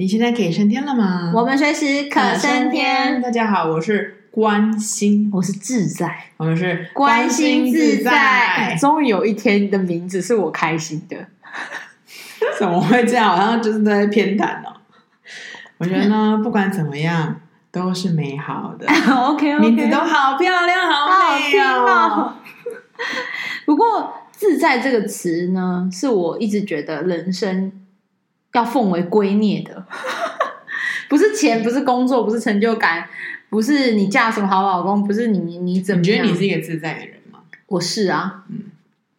[0.00, 1.30] 你现在可以升天了吗？
[1.34, 3.20] 我们随时可升天。
[3.20, 8.74] 大家好，我是关心，我是自在，我们是关心自在。
[8.80, 11.18] 终于有一天的名字是我开心的，
[12.58, 13.36] 怎么会这样？
[13.36, 14.70] 好像就是在偏袒呢。
[15.76, 17.38] 我觉得呢， 不管怎么样，
[17.70, 18.86] 都是美好的。
[19.12, 19.58] OK，, okay.
[19.58, 22.32] 名字都好漂亮，好美哦。
[23.66, 27.70] 不过“自在”这个词呢，是我一直觉得人生
[28.52, 29.84] 要奉为圭臬的，
[31.08, 33.08] 不是钱，不是工作，不是成就感，
[33.48, 36.00] 不是你嫁什么好老公，不是你你怎么？
[36.00, 37.40] 你觉得你是一个自在的人吗？
[37.66, 38.64] 我是啊，嗯，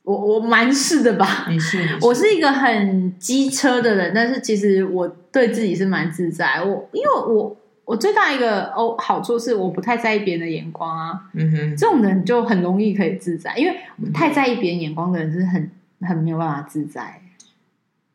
[0.03, 1.45] 我我蛮是的吧。
[1.49, 6.63] 你是，你是，我是一个很机车的人，但是其实我对自己是蛮自在。
[6.63, 7.57] 我因为我。
[7.83, 13.75] 我最大一个哦好处是我不太在意别人的眼光啊，嗯哼，这种人就很容易可以自在，因为
[14.13, 17.20] 太在意别人眼光的人是很很没有办法自在。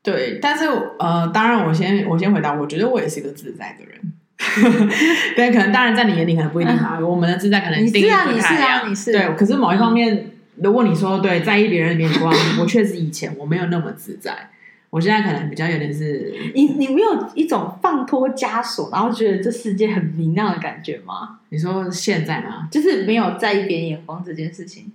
[0.07, 0.65] 对，但是
[1.01, 4.01] 呃，当然我先我先回答，我觉得我也是一个自在的人，
[5.35, 10.31] 对，可能当然在你眼里可能不一定啊，我们的自在可能定义不太一样，你是对，可是某一方面，
[10.63, 14.51] 如果你说对在意别人的眼光，我确实以前我没有那么自在。
[14.89, 21.41] 我现在可能比较有点是，你你没有一种放脱枷锁，然后觉得这世界很明亮的感觉吗？
[21.51, 22.69] 你说现在吗？
[22.71, 24.91] 就是没有在意别人眼光这件事情，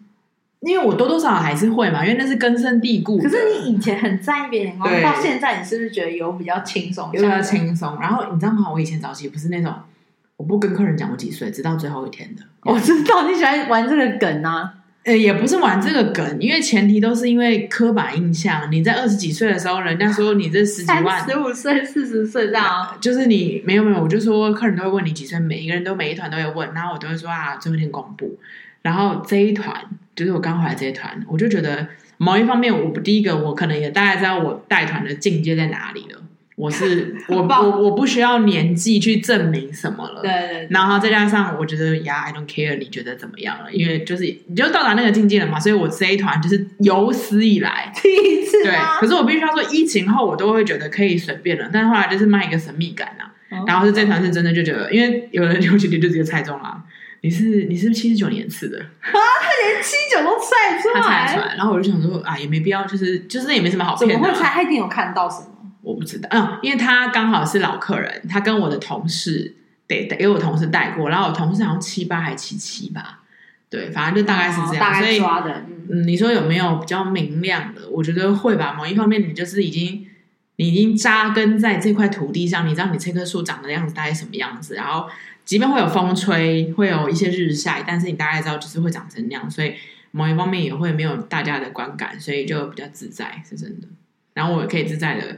[0.62, 3.18] 因为我多多少少还是会嘛，因为那是根深蒂固。
[3.18, 7.10] 可是你以前很在意别人眼光，到现在你是不是觉得有比较轻松？
[7.14, 7.98] 有比较轻松。
[8.00, 8.72] 然后你知道吗？
[8.72, 9.74] 我以前早期不是那种，
[10.38, 12.44] 我不跟客人讲我几岁，直到最后一天的。
[12.64, 14.76] 我知道你喜欢玩这个梗啊。
[15.04, 18.72] 呃，也不是玩这个梗，因为前提都是因为刻板印象。
[18.72, 28.38] 你在二十几岁的时候，人家说你这十几万，十五岁、四十岁这样，就是你没有没有，我就说客人都会问你几岁，每一个人都每一团都会问，然后我都会说啊，最后一天公布。
[28.84, 29.76] 然后这一团
[30.22, 36.22] 就是我刚回来这一团，我就觉得某一方面，我第一个我可能也大概知道我带团的境界在哪里了。
[36.56, 43.72] 我是 我我我不需要年纪去证明什么了，对，对对，然后再加上我觉得呀，I don't care，你觉得怎么样了？
[43.74, 48.64] 因为就是你就到达那个境界了嘛，所以我这一团就是有史以来 第一次。
[48.64, 53.34] 对，可是我必须要说，疫情后我都会觉得可以随便了，但是后来就是卖一个神秘感啊。
[53.50, 56.82] 哦、然后是这团是真的就觉得，因为有人 有几天就直接猜中了，
[57.22, 59.12] 你是你是不是七十九年次的啊？
[59.42, 64.18] 他连七九都猜出来，他猜出来，然后我就想说啊，也没必要，就是就是也没什么好骗的、啊。
[64.18, 64.50] 怎么会猜？
[64.50, 65.48] 他一定有看到什么？
[65.82, 69.56] 我不知道，嗯，因为他刚好是老客人，他跟我的同事
[69.88, 73.22] 得得给我同事带过，然后我同事好像七八还七七吧，
[73.70, 77.82] 对，反正就大概是这样，哦、大概抓的，嗯，嗯，你说有没有比较明亮的？
[77.90, 78.74] 我觉得会吧。
[78.78, 80.06] 某一方面，你就是已经
[80.58, 85.08] 你已经扎根在这块土地上，你知道你这棵树长的样子大概什么样子，然后
[85.46, 89.74] 即便会有风吹，会有一些日晒，但是你大概知道就是会长成那样，所以
[90.12, 93.88] 某一方面也会没有大家的观感，所以就比较自在，是真的。
[94.34, 95.38] 然后我也可以自在的。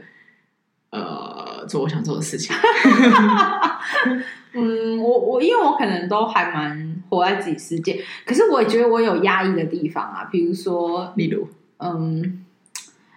[0.90, 2.54] 呃，做我想做的事情。
[4.54, 11.48] 嗯，我我因为我可能都还蛮活在自己世界，可是我也觉得我有压抑的地方啊，比如说，例如，
[11.78, 12.43] 嗯，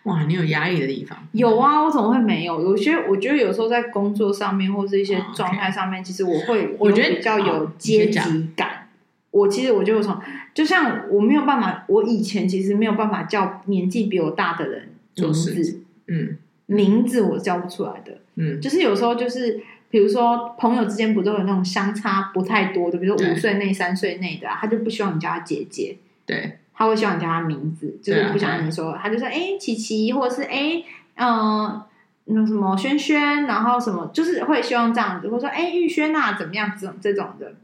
[0.08, 1.18] 哇，你有压抑的地方？
[1.32, 2.62] 有啊，我怎么会没有？
[2.62, 8.20] 有些我觉得有时候在工作上面或是一些状态上面，哦 okay、其实我会，我觉得比较有阶级
[8.56, 8.90] 感。
[9.32, 10.18] 我其实我就从，
[10.54, 16.38] 就像我没有办法，我以前其实没有办法叫年纪比我大的人名字，嗯。
[16.70, 19.58] 名字我叫不出来的，嗯，就是有时候就是，
[19.90, 30.84] 比如说朋友之间不都有那种相差不太多的，比如说五岁内、三岁内的，他就不希望你叫他姐姐，对，他会希望你叫他名字，就是不想让你说，他就说哎，琪琪，或者是哎，
[31.16, 31.82] 嗯，
[32.26, 37.56] 那什么轩轩，然后什么，就是会希望这样子，或者说哎，玉轩啊，怎么样，这种这种的。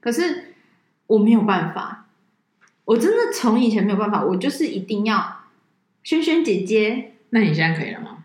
[0.00, 0.54] 可是
[1.06, 2.04] 我没有办法，
[2.84, 5.38] 我真的从以前没有办法，我就是一定要
[6.02, 7.14] 轩轩姐姐。
[7.30, 8.18] 那你现在可以了吗？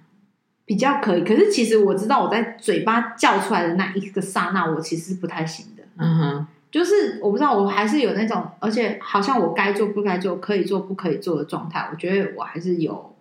[0.66, 5.84] 比较可以，可是其实我知道我在嘴巴叫出来的那一个刹那，我其实是不太行的。
[5.98, 11.90] 嗯哼，就是我不知道，我还是有那种，而且好像我该做不该做，可以做不可以做的状态。
[11.92, 13.14] 我觉得我还是有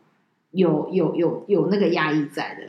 [0.53, 2.63] 有有有有那个压抑在的。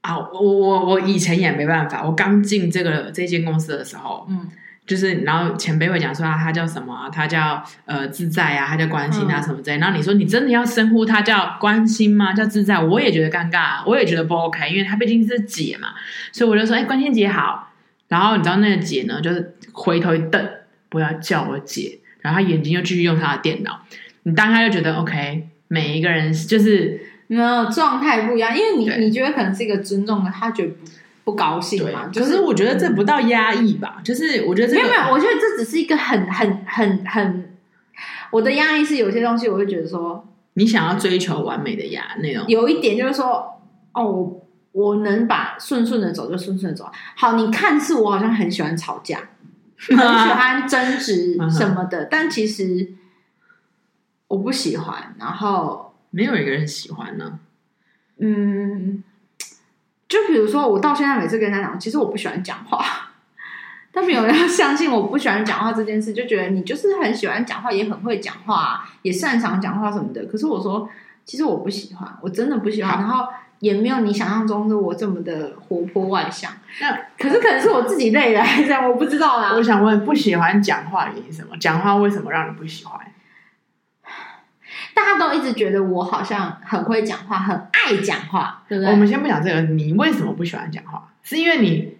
[0.00, 4.50] 啊，我我我以前也没办法，我刚进这个这间公司的时候，嗯。
[4.86, 7.10] 就是，然后前辈会讲说啊，他叫什么啊？
[7.10, 9.78] 他叫呃自在啊，他叫关心啊什么之类。
[9.78, 12.32] 然后你说你真的要称呼他叫关心吗？
[12.32, 15.88] 叫自在，我也觉得尴尬，我也觉得不 OK，因为他毕竟是姐嘛。
[16.30, 17.72] 所以我就说，哎，关心姐好。
[18.06, 20.44] 然后你知道那个姐呢，就是回头一瞪，
[20.88, 22.00] 不要叫我姐。
[22.20, 23.82] 然后他眼睛又继续用他的电脑。
[24.24, 30.76] 你当下就觉得 OK，每一个人就是没有状态不一样，因为你你觉得可能是一个尊重的，他觉得不。
[31.26, 32.08] 不高兴嘛？
[32.14, 37.50] 可是我觉得这不到压抑吧，就是我觉得这个、没有没有，我觉得这只是一个很很很很，
[38.30, 40.24] 我的压抑是有些东西，我会觉得说，
[40.54, 43.60] 你想要追求完美的压那种，有一点就是说，
[43.92, 44.40] 哦，
[44.70, 46.88] 我能把顺顺的走就顺顺的走。
[47.16, 49.18] 好，你看似我好像很喜欢吵架，
[49.88, 52.94] 很喜欢争执什么的，但其实
[54.28, 55.14] 我不喜欢。
[55.18, 57.38] 然后没有一个人喜欢呢。
[58.18, 59.04] 嗯，
[60.08, 63.12] 就比如说，我到现在每次跟他讲，其实我不喜欢讲话。
[63.92, 70.26] 但没有人要相信我不喜欢讲话这件事，就觉得你就是很喜欢讲话，也很会讲话，也擅长讲话什么的。
[70.26, 70.88] 可是我说，
[71.24, 72.98] 其实我不喜欢，我真的不喜欢。
[72.98, 73.26] 然后
[73.60, 76.52] 也没有你想象中的我这么的活泼外向。
[76.80, 79.52] 那可是可能是我自己累了，还是我不知道啦。
[79.54, 81.56] 我想问，不喜欢讲话原因什么？
[81.58, 83.00] 讲话为什么让你不喜欢？
[84.94, 88.90] 大家都一直觉得我好像很会讲话，很爱讲话，对不对？
[88.92, 91.08] 我们先不讲这个，你为什么不喜欢讲话？
[91.22, 91.98] 是因为你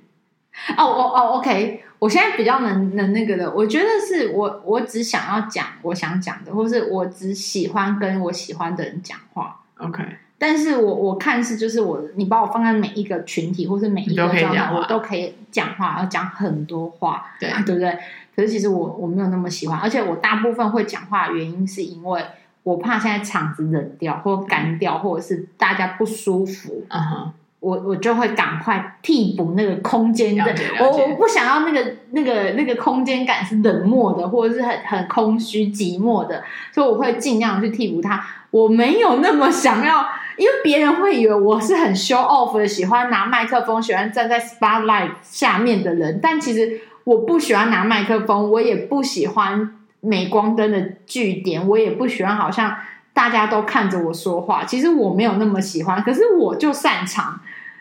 [0.77, 1.83] 哦，我哦，OK。
[1.99, 9.61] 我现在比较能能那个的，我觉得是我我只想要讲我想讲的，或是我只喜欢跟我喜欢的人讲话。
[9.79, 10.05] OK，
[10.39, 17.99] 但是我我看是就是我你把我放在每一个群体或是每一个状态，我都可以讲话，要讲很多话，对对不对？
[18.35, 22.23] 可是其实我我没有那么喜欢，而且我大部分会讲话的原因是因为
[22.63, 26.85] 我怕现在场子冷掉或干掉，或者是大家不舒服。
[26.89, 27.33] 嗯哼。
[27.59, 30.45] 我我就会赶快替补那个空间的，
[30.79, 38.25] 我我不想要那个那个那个空间感是冷漠的，或者是很很空虚寂寞的，所以我会尽量去替补它。
[38.53, 40.07] 我没有那么想要，
[40.37, 46.21] 因为别人会以为我是很 show off 的，喜欢拿麦克风，喜欢站在 spotlight 下面的人。
[46.23, 52.77] 但其实我不喜欢拿麦克风，我也不喜欢镁光灯的据点，我也不喜欢好像
[53.13, 54.65] 大家都看着我说话。
[54.65, 57.41] 其实我没有那么喜欢，可是我就擅长。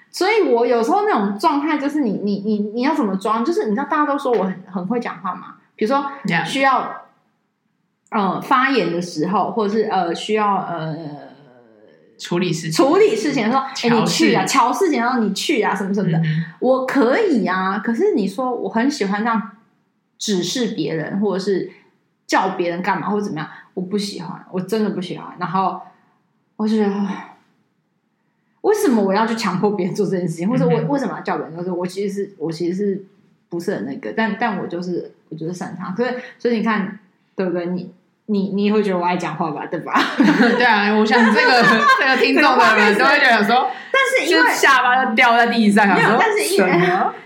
[0.10, 3.44] 所以，我有时候那种状态就是你，你，你，你要怎么装？
[3.44, 5.56] 就是你知道，大家都说我很很会讲话嘛。
[5.76, 6.06] 比如说，
[6.46, 7.02] 需要.
[8.12, 10.96] 呃发言的时候，或者是呃需要呃
[12.18, 17.80] 处理事情、处理事情的时候，哎事，你去啊，乔事情，然后你去啊，什么什么的，嗯、我可以啊。
[17.80, 19.52] 可是你说我很喜欢这样
[20.18, 21.72] 指示别人，或者是
[22.26, 25.36] 叫别人干嘛，或者怎么样，我不喜欢，我真的不喜欢。
[25.40, 25.82] 然后
[26.58, 26.94] 我就觉得。
[28.62, 31.56] 为什么我要去强迫别人做这件事情，或者我为什么要叫别人？
[31.56, 33.06] 就是我其实是我其实是
[33.48, 36.10] 不是很那个，但但我就是我就是擅长，所以
[36.40, 36.98] 所以你看，
[37.36, 37.68] 对不对？
[37.68, 37.94] 你
[38.28, 39.66] 你你也会觉得我爱讲话吧？
[39.70, 39.94] 对吧？
[40.58, 41.64] 对啊，我想这个
[42.00, 46.72] 这个听众的人都会觉得说， 但是因为下巴就掉在地上，没有，但是因为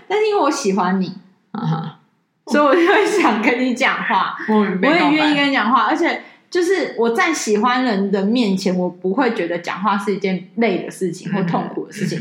[0.08, 1.14] 但是因为我喜欢你
[1.52, 1.98] 啊，
[2.46, 6.22] 所以我就会想跟你讲话，我也愿意跟你讲话，而且。
[6.50, 12.18] 就是我在喜欢人的面前，我不会觉得讲话是一件累的事情或痛苦的事情。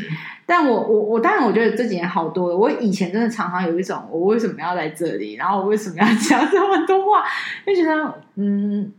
[0.49, 2.57] 但我我我当然我觉得这几年好多了。
[2.57, 5.35] 我以前真的常常有一种，我为什么要在这里？
[5.35, 7.23] 然后我为什么要 讲这么多话？
[7.67, 8.91] 就觉得嗯，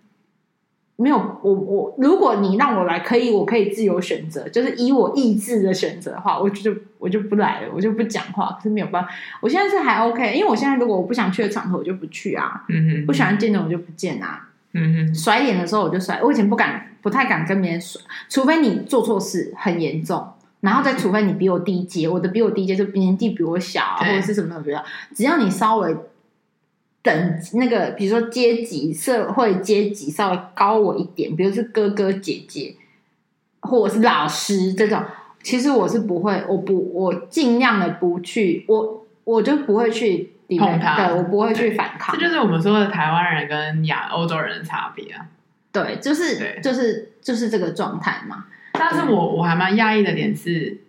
[0.95, 8.53] 没有我我，如果你让我来，可以我可以自由选择，就是以我意志的选择的话，我就我就不来了，我就不讲话。
[8.57, 9.11] 可是没有办法，
[9.41, 12.65] 我现在是还 OK，因为我现在如果我不想去的场合，我就不去啊。
[12.69, 14.47] 嗯哼，不喜欢见的我就不见啊。
[14.73, 16.23] 嗯哼，甩脸的时候我就甩。
[16.23, 20.25] 我以前不敢，不太敢跟别人甩，除非你做错事很严重，
[20.61, 24.85] 然后再除非你比我低阶，我的比我低阶就年纪比我小啊，或者是什么什么的。
[25.15, 25.97] 只要你稍微
[27.03, 32.75] 等那个，比如说阶级、社会阶级稍微高我一点，比如是哥哥姐姐，
[33.61, 35.03] 或者是老师这种，
[35.43, 40.33] 其实我是不会，我不，我尽量的不去，我我就不会去。
[40.59, 42.13] 碰他，对，我不会去反抗。
[42.19, 45.25] 这就是我们说的台湾人跟亚欧洲人的差别啊。
[45.71, 48.47] 对，就是就是就是这个状态嘛。
[48.73, 50.81] 但是我我还蛮讶异的点是，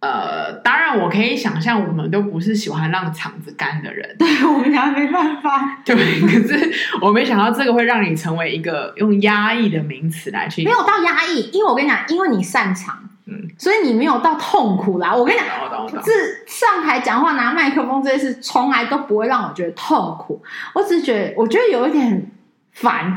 [0.00, 4.16] 呃，当然我可以想象，我们都不是喜欢让场子干的人。
[4.18, 5.80] 对，我们俩没办法。
[5.84, 10.64] 对，可是我没想到这个会让你成为一个用压抑的名词来去。
[10.64, 13.04] 没有到压抑，因为我跟你讲，因为你擅长。
[13.30, 15.14] 嗯，所以你没有到痛苦啦。
[15.14, 20.42] 我跟你讲，是上台讲话拿麦克风这件事，从来都不会让我觉得痛苦。
[20.74, 22.30] 我只是觉得，我觉得有一点
[22.80, 23.16] 烦，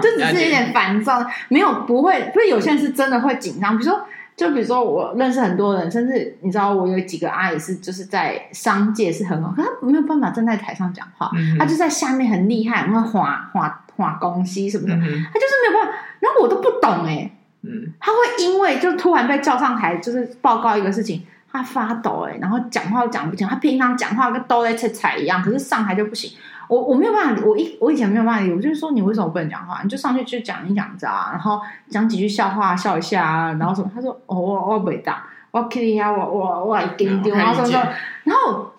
[0.00, 1.24] 就只是有点烦躁。
[1.48, 3.76] 没有，不会，所以有些人是真的会紧张。
[3.76, 15.98] 比如说，就比如说，我认识很多人，甚至你知道，我有几个阿姨是就是在商界是很好，可他没有办法站在台上讲话，他就在下面很厉害，会画画画公西什么的，他就是没有办法。
[16.20, 17.30] 然后我都不懂哎。
[17.66, 23.48] 嗯，他会因为就突然被叫上台，就是报告一个事情，她发抖哎、欸，然后讲话都讲不清。
[23.48, 26.30] 她平常讲话跟都在切彩一样，可是上台就不行。
[26.68, 29.80] 我我没有办法，我一我以前没有办法理，我就是说你为什么不能讲话？
[29.82, 33.90] 你就上去去讲一讲子啊，然后讲几句笑话笑一下啊，然后什么？
[33.94, 35.16] 他说哦我我不会讲，
[35.50, 37.80] 我 Kitty 呀，我我我来丢丢，然后说说，
[38.24, 38.72] 然后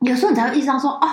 [0.00, 1.08] 有时候你才会意识到说哦，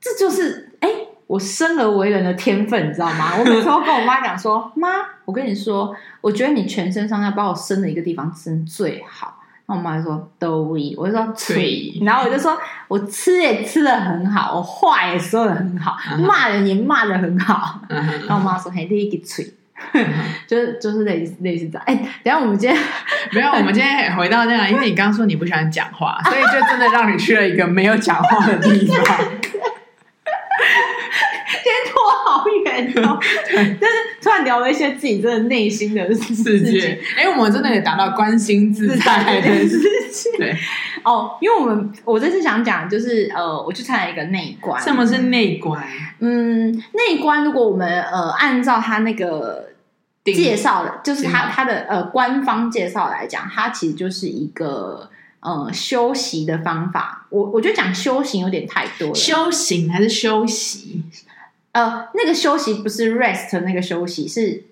[0.00, 0.88] 这就是哎。
[0.88, 3.30] 欸我生而为人的天分，你知道吗？
[3.38, 4.88] 我每次都跟我妈讲说：“妈，
[5.24, 9.38] 我跟你说，我觉得你全身上下把我生的一个地方生最好。
[9.64, 17.80] 然后我妈就说都会，我就说吹，然后我就说我吃也吃的很好，我话也说的很好，骂人也骂的很好。
[17.88, 19.44] 然后我妈说嘿，第一个吹，
[20.46, 21.82] 就是就是类似类似这样。
[21.86, 22.78] 哎，等下我们今天
[23.32, 29.18] 没有，我们今天回到那样，因为你刚刚说你不喜欢讲话，所以就真的让你去了一个没有讲话的地方。
[32.64, 33.18] 远哦，
[33.52, 37.00] 但是突然聊了一些自己真的内心的世界。
[37.16, 39.78] 哎，我们真的也达到关心自在的事
[40.10, 40.32] 情。
[40.36, 40.56] 对
[41.04, 44.80] 哦，因为我们我这次想讲就是呃，我去参加一个内观。
[44.80, 45.84] 什么是内观？
[46.20, 49.70] 嗯，内观如果我们呃按照他那个
[50.24, 57.26] 介绍的，就是他他的呃官方介绍来讲，它其实就是一个呃修习的方法。
[57.30, 61.02] 我我觉得讲修行有点太多了，修行还是修习？
[61.72, 64.64] 呃，那个休息不是 rest 那个休息，是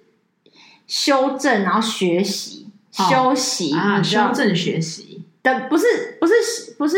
[0.87, 6.35] 修正，然后学习、哦、休息啊，修正学习的，不是不是
[6.79, 6.97] 不是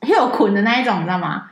[0.00, 1.50] heel 捆的那一种，你知道吗？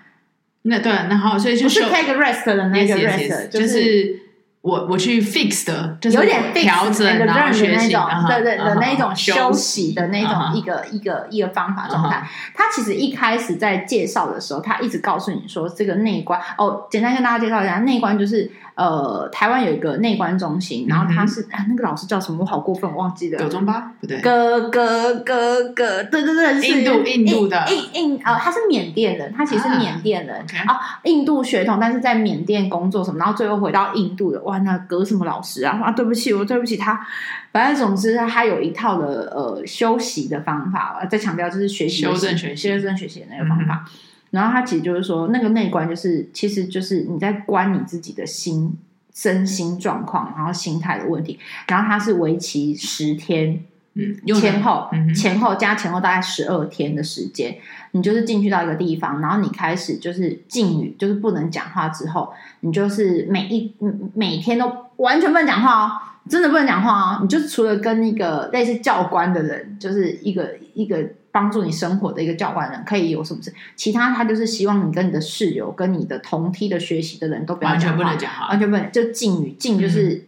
[0.62, 4.23] 那对，然后所以就不是 take rest 的那个 rest，、yes, yes, yes, 就是。
[4.64, 7.92] 我我去 fix 的，就是有点调整然后学习，
[8.26, 12.26] 对对的那一种休息的那种一个一个一个方法状态。
[12.54, 22.38] 他其实一开始在介绍的时候，他一直告诉你说，这个内观哦，简单跟大家介绍一下，内观就是呃，台湾有一个内观中心，然后他是那个老师叫什么？
[22.40, 23.38] 我好过分，我忘记了。
[23.38, 34.40] 葛中巴不对，葛葛葛葛，对对对，是印度印度的印印呃，他是缅甸人，他其实是缅甸人啊，印度血统，但是在缅甸工作什么，然后最后回到印度的。
[34.60, 35.80] 那隔什么老师啊？
[35.82, 37.06] 啊，对不起，我对不起他。
[37.52, 41.06] 反正总之，他有一套的呃休息的方法。
[41.10, 43.84] 再强调，就是学习修正学习、修正学习的那个方法。
[43.86, 43.92] 嗯、
[44.30, 48.76] 然后他其实就是说，那个内观就是，其实就是你在观你自己的心、
[49.14, 51.38] 身心状况，然后心态的问题。
[51.68, 57.56] 然后他是为期十天，嗯，前后、嗯、前后加前后大概十二天的时间。
[57.92, 61.88] 你就是进去到一个地方，然后你开始就是禁语，就是不能讲话。
[61.90, 63.72] 之后，你就是每一
[64.14, 65.92] 每天都完全不能讲话哦，
[66.28, 67.18] 真的不能讲话哦。
[67.22, 73.54] 你就是除了跟一个类似教官的人，就是一个一个帮助你生活的一个教官人，可以有什么事？
[73.76, 80.14] 其他他就是希望你跟你的室友、跟你的同梯的学习的人都不要讲话，完全不能讲话，完全不能就禁语，禁就是。
[80.14, 80.22] 嗯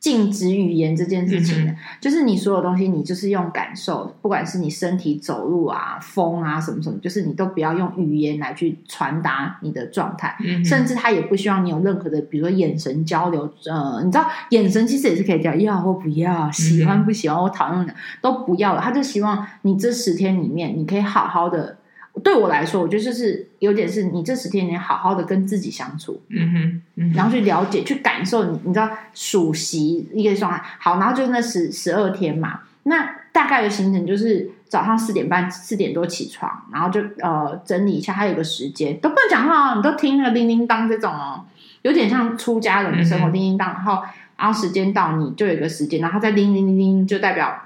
[0.00, 13.52] 禁止语言这件事情，嗯、就是你所有东西，你就是用感受，不管是你身体走路啊、风啊什么什么，就是你都不要用语言来去传达你的状态，嗯、甚至他也不希望你有任何的，比如说眼神交流。
[13.68, 18.80] 呃，你知道，眼神其实也是可以讲要或不要，喜欢不喜欢，我讨厌的都不要了。
[18.80, 21.77] 他就希望你这十天里面，你可以好好的。
[22.20, 30.62] 对我来说，我觉得就是有点是你这十天你好好的跟自己相处，嗯哼，嗯哼，然后去了解、去感受你，你知道暑习一个状态。
[30.78, 41.44] 好，然后就是那十十二天嘛，那大概的行程就是早上四点半、四点多起床，然后就呃整理一下，还有个时间都不能讲话哦，你都听那个叮叮当这种哦，
[41.82, 44.02] 有点像出家人的生活，叮叮当，然后
[44.36, 47.64] 然后时间到你就有一个时间，然后再叮叮叮叮，就代表。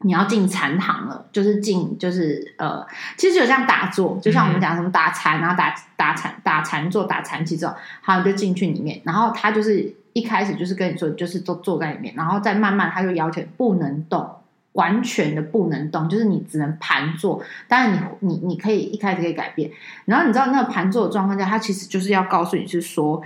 [0.00, 2.86] 你要进禅堂了，就是进，就是呃，
[3.16, 9.00] 其实有像打坐，就像我们讲什么打禅啊，打打禅、打禅坐、打禅期之后，好，你就进去里面。
[9.04, 14.30] 然后他就是一开始就是跟你说，就是都坐在里面，然后再慢慢他就要求不能动，
[14.72, 17.42] 完全的不能动，就是你只能盘坐。
[17.66, 19.70] 当然你你你可以一开始可以改变。
[20.04, 23.22] 然后你知道那个盘坐的状况下，他其实就是要告诉你是说，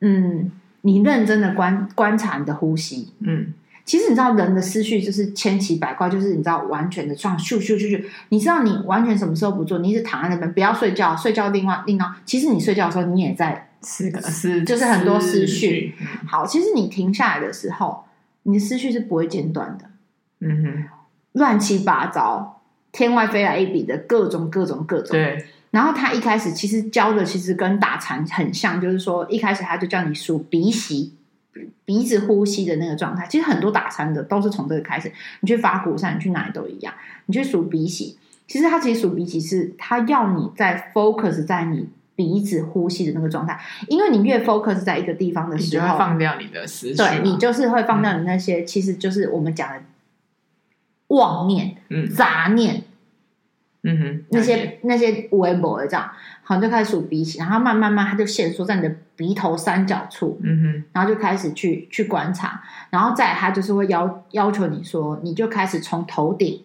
[0.00, 0.50] 嗯，
[0.80, 3.54] 你认真的观观察你的呼吸，嗯。
[3.90, 8.00] 其实你知道人的思绪就是千奇百怪，就是你知道完全的这样咻咻咻咻。
[8.28, 9.80] 你知道你完全什么时候不做？
[9.80, 12.06] 你一直躺在那边，不要睡觉，睡觉另外另外。
[12.24, 15.92] 其实你睡觉的时候，你也在思思， 就是很多思绪。
[16.24, 18.04] 好，其实你停下来的时候，
[18.44, 19.86] 你的思绪是不会间断的。
[20.38, 20.84] 嗯哼，
[21.32, 25.10] 乱七八糟，天外飞来一笔的各种各种各种。
[25.10, 25.44] 对。
[25.72, 31.16] 然后他一开始其实教的其实跟打禅很像，就是说一开始他就叫你数鼻息。
[31.90, 35.10] 鼻子呼吸的那个状态，其实很多打禅的都是从这个开始。
[35.40, 36.94] 你去法鼓山，你去哪里都一样。
[37.26, 38.16] 你去数鼻息，
[38.46, 49.82] 其实它其实数鼻息是它要你在 focus 在你鼻子呼吸的那个状态，因为你越 focus 在一个地方的时候，你就会放掉你的思绪，对，你就是会放掉你那些，嗯、其实就是我们讲的
[51.08, 52.84] 妄念、嗯、杂念。
[53.82, 56.10] 嗯哼，那些那些微博这样，
[56.42, 60.38] 好像就开始数鼻息，然后慢慢慢，它就限缩在你的鼻头三角处。
[60.42, 66.62] 嗯哼，然后就开始去去观察，然后再他就是会要要求你说，你就开始从头顶，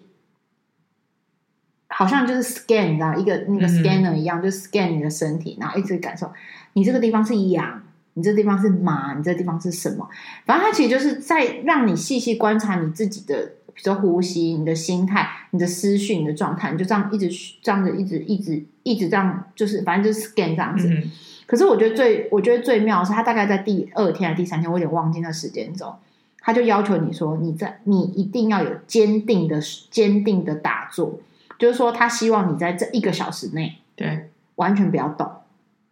[1.87, 6.29] 好像就是 scan，你知道，一个那个 scanner 一样，嗯、就 scan 你的身体，然后一直感受
[6.73, 7.81] 你这个地方是痒，
[8.15, 10.05] 你这个地方是麻，你这个地方是什么？
[10.45, 13.53] 反正它其实就是在让你细细观察你自己的。
[13.75, 17.29] 比如说呼吸、你的心态、你的思绪、你的状态，你就这样一直
[17.61, 20.87] 这样子，一直一直一直这样，就是反正就是 scan 这样子。
[20.87, 21.11] 嗯、
[21.45, 25.93] 可是我觉得最我觉得最妙的是，他大概在第二天还是第三天，我有点忘记那时间轴，
[26.39, 29.59] 他就要求你说，你在你一定要有坚定的
[29.91, 31.19] 坚定的打坐，
[31.59, 35.29] 就是说他希望你在这一个小时内，对，完全不要动。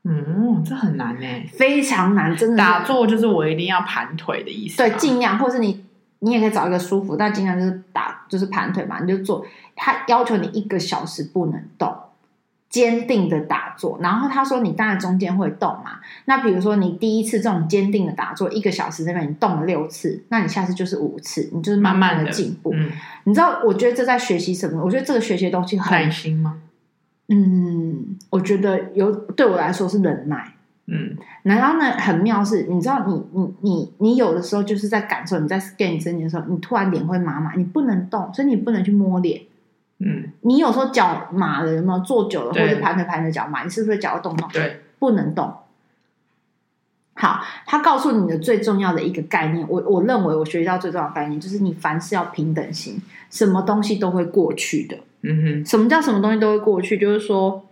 [0.05, 2.57] 嗯，这很难呢，非常难，真的。
[2.57, 4.77] 打坐就是我一定要盘腿的意思。
[4.77, 5.82] 对，尽量，或是你，
[6.23, 9.45] 你也可以找一个舒服，但经常就是打，就是盘腿嘛，你就做。
[9.75, 11.93] 他要求你一个小时不能动，
[12.69, 13.99] 坚定的打坐。
[14.01, 15.99] 然后他说，你当然中间会动嘛。
[16.25, 22.71] 那比如说你第一次这种坚定的打坐，一个小时这边你动了六次，那你下次就是五次，你就是慢慢的进步。
[22.73, 22.89] 嗯，
[23.25, 24.81] 你知道，我觉得这在学习什么？
[24.81, 26.61] 我觉得这个学习的东西很耐心吗？
[27.27, 30.52] 嗯，我觉得有对我来说是忍耐。
[30.85, 39.41] 嗯，然后呢，很妙是，你知道你，你你你你有的时候就是在感受，你在 scan 身体的时候，你突然脸会麻麻，你不能动，所以你不能去摸脸。
[39.99, 43.63] 嗯，你有时候脚麻了，有没有坐久了或者盘腿盘着脚麻？
[43.63, 44.49] 你是不是脚要动动？
[44.51, 45.53] 对，不能动。
[47.15, 52.99] 好，他告诉你的最重要的一个概念，我我认为我学到最重要的概念就是，你凡事要平等心，
[53.29, 54.97] 什么东西都会过去的。
[55.21, 56.97] 嗯哼，什么叫什么东西都会过去？
[56.97, 57.63] 就是说，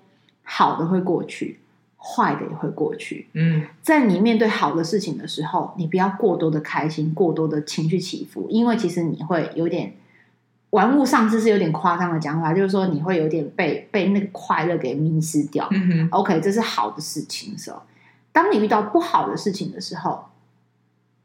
[0.44, 1.60] 好的会过去，
[2.04, 3.28] 坏的也会过去。
[3.34, 9.94] 嗯，在你面对好的事情的时候，你不要过多的开心，过多的情绪起伏，因为其实你会有点
[10.72, 15.68] 玩物丧志，是有点夸张的讲法，就是说你会有点被被那个快乐给迷失掉。
[15.70, 17.80] 嗯哼，OK，这是好的事情的时候。
[18.32, 20.26] 当你遇到不好的事情的时候，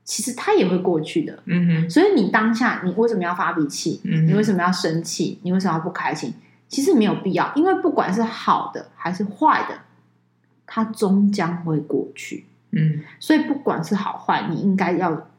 [0.05, 1.43] 其实它也会过去的。
[1.47, 4.01] 嗯哼，所以你当下你为什么要发脾气？
[4.05, 5.39] 嗯，你为什么要生气？
[5.43, 6.35] 你为什么要不开心？
[6.69, 9.79] 其实没有必要，因为不管是好的还是坏的，
[10.67, 12.45] 它终将会过去。
[12.73, 15.31] 嗯，所以不管是好坏，你应该要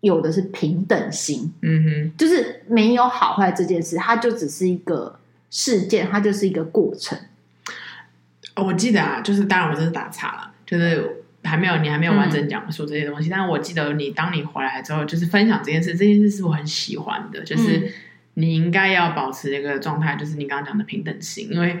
[0.00, 1.52] 有的是平等心。
[1.62, 5.18] 嗯哼，就是没有好坏这件事，它就只是一个
[5.50, 7.18] 事件，它就是一个过程。
[8.56, 10.50] 哦，我记得啊，就是当然我真是打岔了。
[10.66, 13.28] 就是还没有，你还没有完整讲述这些东西。
[13.28, 17.42] 嗯、但是我记得你当你回来之后，就是分享这件事，这件事是我很喜欢的。
[17.44, 17.92] 就是
[18.34, 21.52] 你应该要保持一个状态，就是你刚刚讲的平等心。
[21.52, 21.78] 因为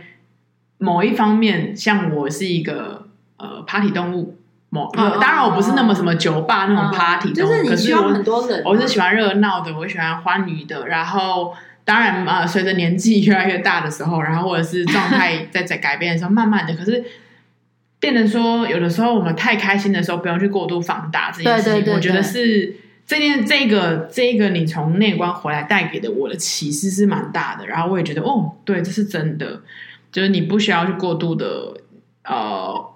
[0.78, 3.06] 某一方面，像我是一个
[3.36, 4.36] 呃 party 动物，
[4.70, 10.86] 某、哦、当然我不是那么什么酒吧那种 party 动物，就是你需要很多人，我是喜欢热闹的，我喜欢欢愉的。
[10.88, 17.04] 然后当然啊，随着年纪越来越大的时候，然后或者是状态在在改变的时候，慢慢的，可是。
[18.00, 21.72] 变得说，有的时候我们太开心的时候，不用去过度放大这件事情。
[21.72, 27.66] 对对对对，我觉得是这件这个这个你从内观回来带给的我的启示是蛮大的。
[27.66, 29.62] 然后我也觉得，哦，对，这是真的，
[30.14, 31.74] 就是你不需要去过度的
[32.24, 32.92] 呃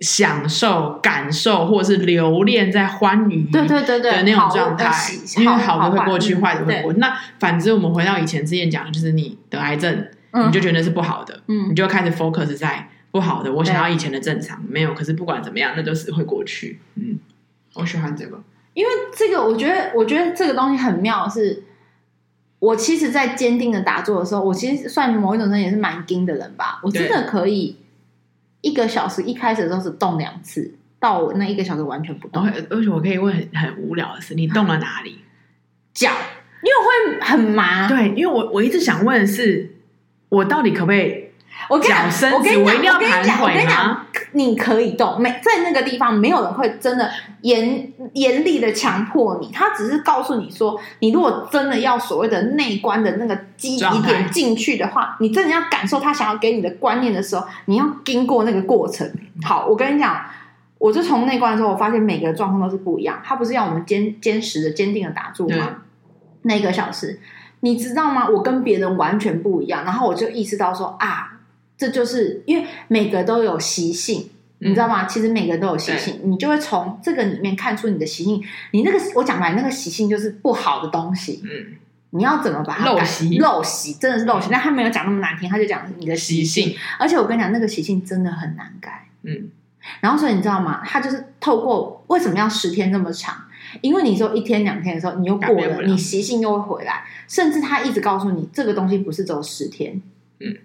[0.00, 4.92] 享受、感受，或者是留恋在欢愉对对对对的那种状态，
[5.38, 6.98] 因为好的会过去，坏的会过去。
[6.98, 12.88] 那反之，我们回到以前之前讲的，就是你得癌症，嗯、你就觉得是不好的，嗯，你就开始 focus 在。
[13.12, 14.94] 不好的，我想要以前的正常，没有。
[14.94, 16.80] 可是不管怎么样，那都是会过去。
[16.96, 17.18] 嗯，
[17.74, 18.42] 我喜欢这个，
[18.74, 21.62] 因为这个，我觉得，我觉得这个东西很妙是。
[22.62, 26.80] 是我其实，在坚定的打坐的时候，我其实算某一种人也是蛮精的人吧。
[26.84, 27.76] 我真的可以
[28.60, 32.48] 一个小时一开始的时候是动两次，到我那一个小时完全不动。
[32.70, 35.18] 而且我可以问很很无聊的事，你动了哪里？
[35.92, 36.10] 脚，
[36.62, 37.88] 因为会很麻。
[37.88, 39.74] 对，因为我我一直想问的是，
[40.28, 41.21] 我到底可不可以？
[41.68, 47.08] 我跟你讲，我跟你讲，我跟你讲，我跟你讲，你可以动，没在那个地方，没有人会真的
[47.42, 59.08] 严严厉的强迫你，他只是告诉你说，你如果真的要所谓的内观的那个积极点进去的话，你真的要感受他想要给你的观念的时候，你要经过那个过程。
[59.44, 60.20] 好，我跟你讲，
[60.78, 63.20] 我就从内观的时候，我发现每个状况都是不一样。
[63.24, 65.76] 他不是要我们坚坚实的、坚定的打住吗？
[66.42, 67.20] 那个小时，
[67.60, 68.28] 你知道吗？
[68.28, 71.31] 我跟别人完全不一样，然后我就意识到说啊。
[71.76, 74.30] 这就是因为每个都有习性，
[74.60, 75.06] 嗯、你知道吗？
[75.06, 78.42] 其实每个都有习性，你就会从这个里面看出你的习性。
[78.70, 81.42] 你那个我讲白，那个习性就是不好的东西。
[81.44, 81.76] 嗯，
[82.10, 83.02] 你要怎么把它改？
[83.02, 84.48] 陋习，陋习真的是陋习。
[84.48, 86.64] 嗯、但他没有讲那么难听，他就讲你的习性。
[86.64, 89.08] 习性而且我跟你讲，那个习性真的很难改。
[89.22, 89.50] 嗯，
[90.00, 90.82] 然后所以你知道吗？
[90.84, 93.44] 他就是透过为什么要十天这么长？
[93.80, 97.04] 因为你说一天两天的时候，你又过了，了你习性又会回来。
[97.26, 100.00] 甚至他一直告诉你，这个东西不是只有十天。
[100.38, 100.56] 嗯。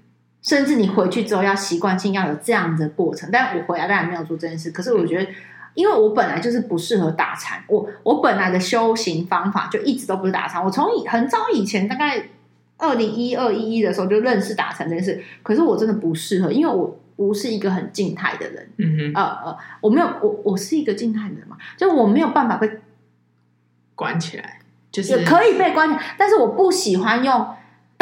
[0.48, 4.72] 甚至你回去之后要习惯性要有这样的过程，但我回来当然没有做这件事。
[4.72, 5.30] 可是我觉得，
[5.74, 10.64] 因为我本来就是不适合打禅，我我本来的修行方法就一直都不是打禅。
[10.64, 12.30] 我从很早以前，大概
[12.78, 15.22] 二零一二一一的时候就认识打禅这件事。
[15.44, 18.70] 可是我真的不适合，因为我不是一个很静态的人。
[18.78, 22.72] 嗯哼，呃呃，我没有，我我是一个静态的人嘛，就我没有办法被
[23.96, 24.60] 关起来。
[24.90, 27.48] 就是可以被关起来，但是我不喜欢用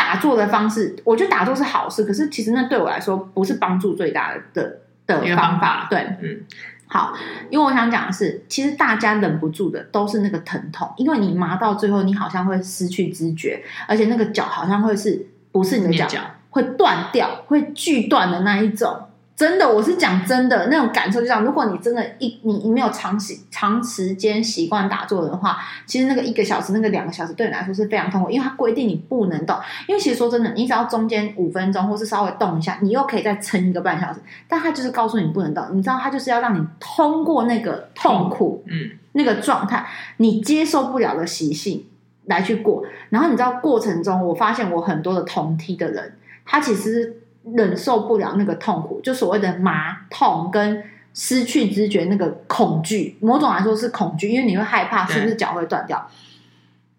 [0.06, 0.96] 打坐的方式。
[1.04, 5.88] 我觉得打坐是好事，可是其实那对我来说不是帮助最大的的的方法。
[5.90, 6.44] 对，嗯。
[6.88, 7.18] 好，
[7.50, 19.05] 因为我想讲的是，其实大家忍不住的都是那个疼痛，因为你麻到最后，你好像会失去知觉，而且那个脚好像会是不是你的脚，会断掉、会锯断的那一种。
[19.36, 29.58] 真的，我是讲真的，那种感受就像，如果你真的一你你没有长时长时间习惯打坐的话，其实那个一个小时、那个两个小时对你来说是非常痛苦，因为它规定你不能动。
[29.90, 34.22] 因为其实说真的，你只要中间五分钟或是稍微动一下，你又可以再撑一个半小时。
[34.48, 41.86] 但它就是告诉你不能动，你知道，它就是要让你通过那个痛苦，嗯，那个状态，你接受不了的习性
[42.24, 42.86] 来去过。
[43.10, 47.22] 然后你知道过程中，我发现我很多的同梯的人，他其实。
[47.54, 56.10] 忍受不了那个痛苦，就所谓的麻痛跟失去知觉那个恐惧，某种来说是恐惧，因为你会害怕是不是脚会断掉。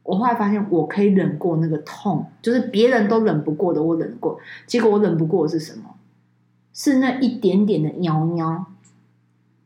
[0.03, 4.39] 我后来发现我可以忍过那个痛，就是别人都忍不过的，我忍过。
[4.67, 5.97] 结果我忍不过的是什么？
[6.73, 8.67] 是那一点点的尿尿，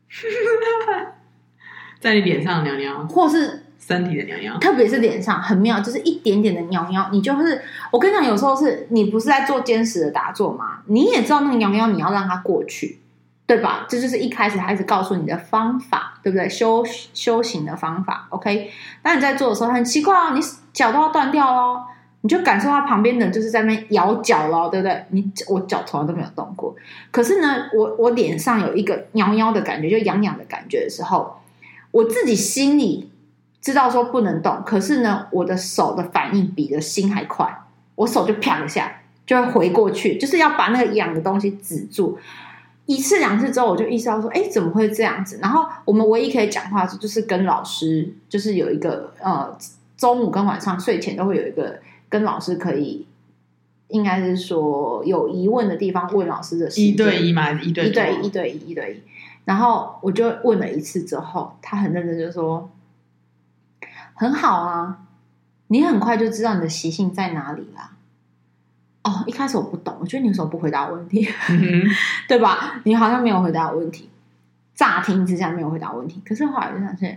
[1.99, 3.60] 在你脸上尿尿，或是。
[3.85, 7.09] 身体的娘娘，特别是脸上很妙，就是一点点的娘娘。
[7.11, 7.59] 你就是
[7.91, 10.83] 我跟你讲，有时候是你不是在做坚实的打坐吗？
[10.85, 12.99] 你也知道那个娘娘，你要让它过去，
[13.47, 13.87] 对吧？
[13.89, 16.47] 这就是一开始开始告诉你的方法，对不对？
[16.47, 18.71] 修修行的方法，OK。
[19.01, 20.41] 当你在做的时候，很奇怪哦，你
[20.71, 21.83] 脚都要断掉咯，
[22.21, 25.05] 你就感受到旁边的人就是在那边摇脚咯，对不对？
[25.09, 26.73] 你我脚从来都没有动过，
[27.09, 31.41] 可是呢，我我脸上有一个娘娘的感觉，就痒痒的感觉的时候，
[31.89, 33.09] 我自己心里。
[33.61, 37.61] 知道说不能动，可是呢，我的手的反应比的心还快，
[37.93, 42.17] 我手就啪一下就会回过去，就是要把那个痒的东西止住。
[42.87, 45.37] 一次两次之后，我就意识到说，哎，怎么会这样子？
[45.39, 49.55] 然后我们唯一可以讲话的就是跟老师，就是有一个呃，
[49.95, 53.05] 中午跟晚上睡前都会有一个跟老师可以，
[53.89, 56.67] 应该是说有疑问的地方问老师的。
[56.71, 59.03] 一对一嘛，一对一对一对一一对一。
[59.45, 62.67] 然后我就问了一次之后，他很认真就说。
[64.21, 64.99] 很好啊，
[65.65, 67.93] 你很快就知道你的习性在哪里啦。
[69.03, 71.27] 哦，一开始我不懂，我觉得你为什么不回答问题？
[71.49, 71.81] 嗯、
[72.29, 72.79] 对吧？
[72.83, 74.07] 你好像没有回答我问题，
[74.75, 76.21] 乍听之下没有回答问题。
[76.23, 77.09] 可是后来就想说，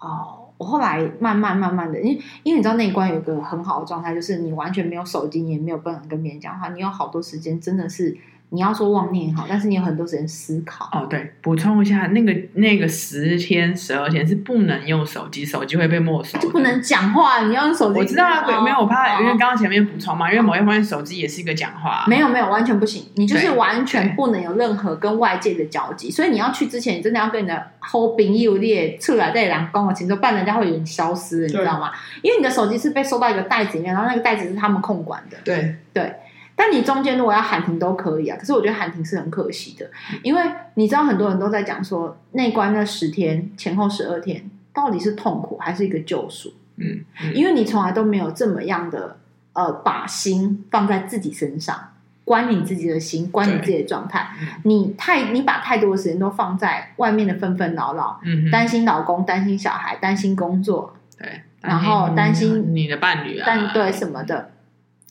[0.00, 8.16] 哦，我后来慢慢慢慢的，因为因为你知道那一关有一个很好的状态，就是你完全没有手机，你也没有办法跟别人讲话，你有好多时间，真的是。
[8.54, 10.88] 你要说妄念好，但是你有很多时间思考。
[10.92, 17.46] 哦，对，补充一下，那个那个十天十二天是不能用手机，手机会被没收，就不能讲话。
[17.46, 22.04] 你要用手机，我知道啊，对，没有，我怕，因为刚刚前面补充嘛，因为某一方面手机也是一个讲话。
[22.06, 26.10] 没有没有，完全不行，你就是完全不能有任何跟外界的交集。
[26.10, 31.90] 所以你要去之前，你真的要跟你的后兵友列出来在两公的情，不然人家会有点消失，你知道吗？
[32.22, 35.36] 因为你的手机是被收到一个袋子里面，然后那个袋子是他们控管的。
[35.44, 36.14] 对对。
[36.56, 39.90] 但你中间如果要喊停都可以啊，可是我觉得喊停是很可惜的，
[40.22, 40.42] 因为
[40.74, 46.54] 你知道很多人都在讲说内观那十天前后十二天到底是痛苦还是一个救赎？
[46.76, 49.16] 嗯，嗯，因为你从来都没有这么样的
[49.52, 51.76] 呃把心放在自己身上，
[52.24, 54.28] 关你自己的心，关你自己的状态。
[54.62, 64.52] 你太你把太多的时间都放在外面的纷纷扰扰，嗯，担心老公，担心小孩，担心工作，对，然后担心你的伴侣啊，但对什么的。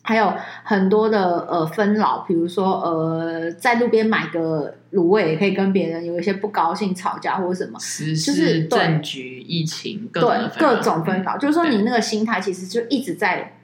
[0.05, 10.21] 还有很多的呃分老，比如说呃，在路边买个卤味，也可以跟别人有一些不高兴、吵架或者什么，就是政局、疫情，对
[10.59, 11.37] 各种分老。
[11.37, 13.55] 就是说，你那个心态其实就一直在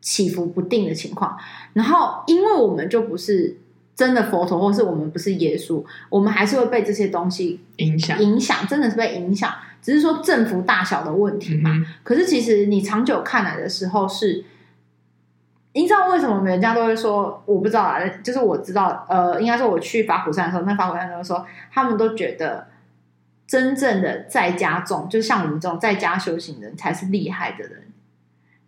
[0.00, 1.36] 起伏不定的情况。
[1.72, 3.56] 然后，因为我们就不是
[3.96, 9.52] 真的佛陀，或是我们不是耶稣，我们还是会被这些东西影响，影响真的是被影响。
[9.82, 11.72] 只是说政府大小的问题嘛。
[11.72, 14.44] 嗯、可是，其实你长久看来的时候是。
[15.78, 17.40] 你知道为什么人家都会说？
[17.46, 22.66] 我不知道啊，就是我知道，呃，应该说我去法鼓山的时候，那法鼓山都说，他们都觉得
[23.46, 27.84] 真正的在家众，就像我们这种在家修行的人才是厉害的人。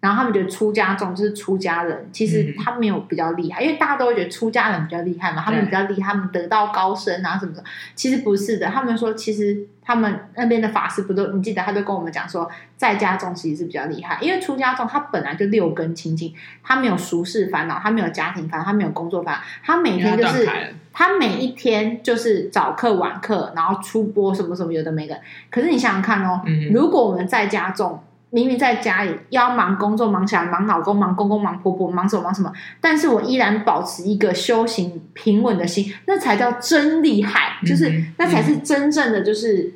[0.00, 7.62] 然后他们觉得出家众就是出家人，其实他没有比较厉害，嗯、因为大家都会觉得出家人比较厉害嘛，他们比较厉害，他们得道高深啊什么的。
[7.94, 16.32] 其实不是的，他们说其实他们那边的法师不都，你记得他都跟我们讲说，在家众其实是比较厉害，因为出家众他本来就六根清净，
[16.62, 20.48] 他没有俗世烦恼，他没有家庭烦恼，他没有工作烦恼，他每天就是
[20.94, 25.20] 他每一天就是早课晚课，然后出播什么什么有的没的。
[25.50, 28.02] 可是你想想看哦，嗯、如果我们在家众。
[28.30, 39.74] 明明在家里要忙工作、忙起来、忙老公、忙公公、忙婆婆、忙什么忙什么，但是我依然保持一个修行平稳的心，那才叫真厉害，就是那才是真正的就是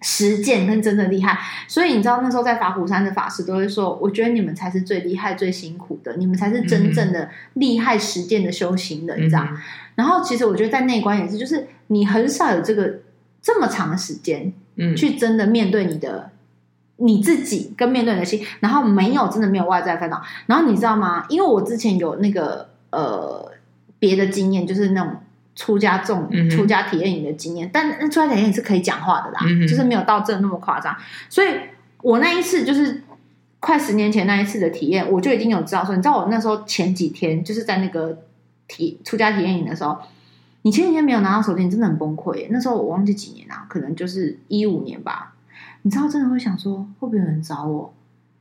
[0.00, 1.36] 实践跟真的厉害。
[1.66, 9.48] 所以你知道那时候在法鼓山的法师都会说，我觉得你们才是最厉害、最辛苦的，你们才是真正的厉害实践的修行的，你知道。
[9.96, 13.00] 然后其实我觉得在内观也是，就是你很少有这个
[13.42, 16.30] 这么长的时间，嗯，去真的面对你的。
[17.04, 21.26] 你自己跟面对你的心，然后没有真的没有外在烦恼，然后你知道吗？
[21.28, 23.50] 因为我之前有那个呃
[23.98, 25.16] 别的经验，就是那种
[25.56, 30.96] 出家众、嗯、出家体验营的经验，但那出家体验营是可以讲话的啦，嗯、就是没有到这那么夸张。
[31.28, 31.48] 所以
[32.02, 33.02] 我那一次就是
[33.58, 38.18] 快十年前那一次的体验，我就已经有知道说，你知道我那时候前几天就是在那个
[38.68, 39.98] 体出家体验营的时候，
[40.62, 42.46] 你前几天没有拿到手机，你真的很崩溃。
[42.50, 45.31] 那时候我忘记几年了，可能就是一五年吧。
[45.82, 47.92] 你知道，真的会想说，会不会有人找我？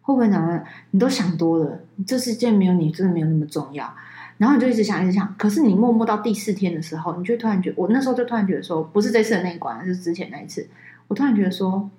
[0.01, 0.63] 会不会哪个？
[0.91, 3.93] 你都想多了，这世界没有你，真的没有那么重要。
[4.37, 5.35] 然后你就一直想，一直想。
[5.37, 10.67] 可是你默默到第四天的时候，你就突然觉得，我那时候就突然觉得说，不是这次的那一关，是之前那一次。
[11.07, 11.89] 我突然觉得说，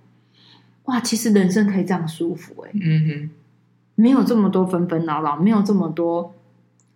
[0.85, 3.31] 哇，其实人生可以这样舒服哎、欸，嗯哼，
[3.95, 6.35] 没有这么多纷纷扰扰，没有这么多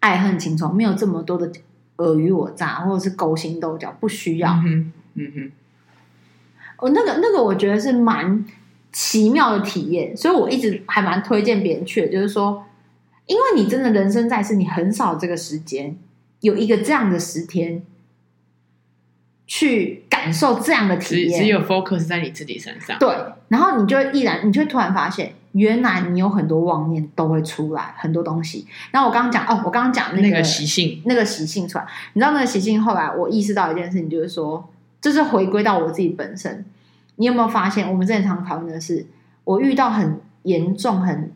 [0.00, 1.50] 爱恨情仇，没有这么多的
[1.98, 4.92] 尔虞我诈，或者是勾心斗角，不需要，嗯哼。
[5.18, 5.52] 嗯哼
[6.78, 8.44] 哦，那个那个，我觉得是蛮
[8.92, 12.08] 奇妙的体验，所以我一直还蛮推荐别人去的。
[12.12, 12.64] 就是说，
[13.26, 15.96] 因为你真的人生在世，你很少这个时间
[16.40, 17.82] 有一个这样的十天
[19.46, 22.98] 去感受这样的体验，只有 focus 在你自己身上。
[22.98, 23.14] 对，
[23.48, 28.66] 然后你就毅然，你就会突然发现，原来你有很多妄念都会出来，很多东西。
[28.90, 34.68] 然后我刚刚讲，哦，我刚刚讲那个、那个习性，那个习性出来，你知道那个习性，后来我意识到一件事情，就是说。
[35.00, 36.64] 就是回归到我自己本身，
[37.16, 37.88] 你有没有发现？
[37.88, 39.06] 我们之前常讨论的是，
[39.44, 41.30] 我遇到很严重、很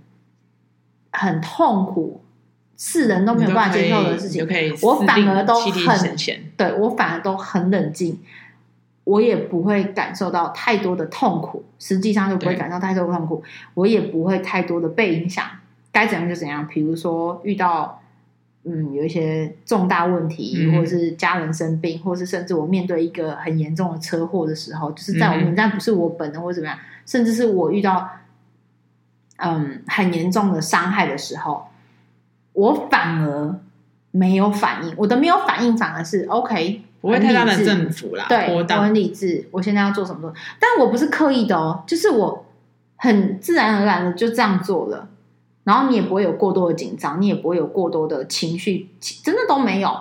[1.13, 2.21] 很痛苦、
[2.77, 4.43] 世人都没有办法接受的事情，
[4.83, 6.17] 我反而都很
[6.57, 8.19] 对我反而都很冷静，
[9.05, 13.43] 我也不会感受到太多的痛苦，实际上就不会感受太多的痛苦，
[13.75, 15.45] 我也不会太多的被影响，
[15.93, 16.67] 该怎样就怎样。
[16.67, 18.00] 比如说遇到。
[18.65, 28.07] 嗯，有一些重大问题，或者是家人生病，嗯、或是甚至我面对一个很严重的车祸的时候，就是在我们，但不是我本人或者怎么样，甚至是我遇到
[29.37, 31.69] 嗯很严重的伤害的时候，
[32.53, 33.59] 我反而
[34.11, 34.95] 没有反应。
[34.99, 38.27] 我的没有反应，反而是 OK，不会太大的政府啦。
[38.29, 39.49] 对，我很理智。
[39.53, 42.45] 我现在要做什么做，但我不是刻意的哦，就是我
[42.97, 45.09] 很自然而然的就这样做了。
[45.65, 48.89] 然后你也不会有过多的紧张，你也不会有过多的情绪，
[49.23, 49.95] 真的都没有。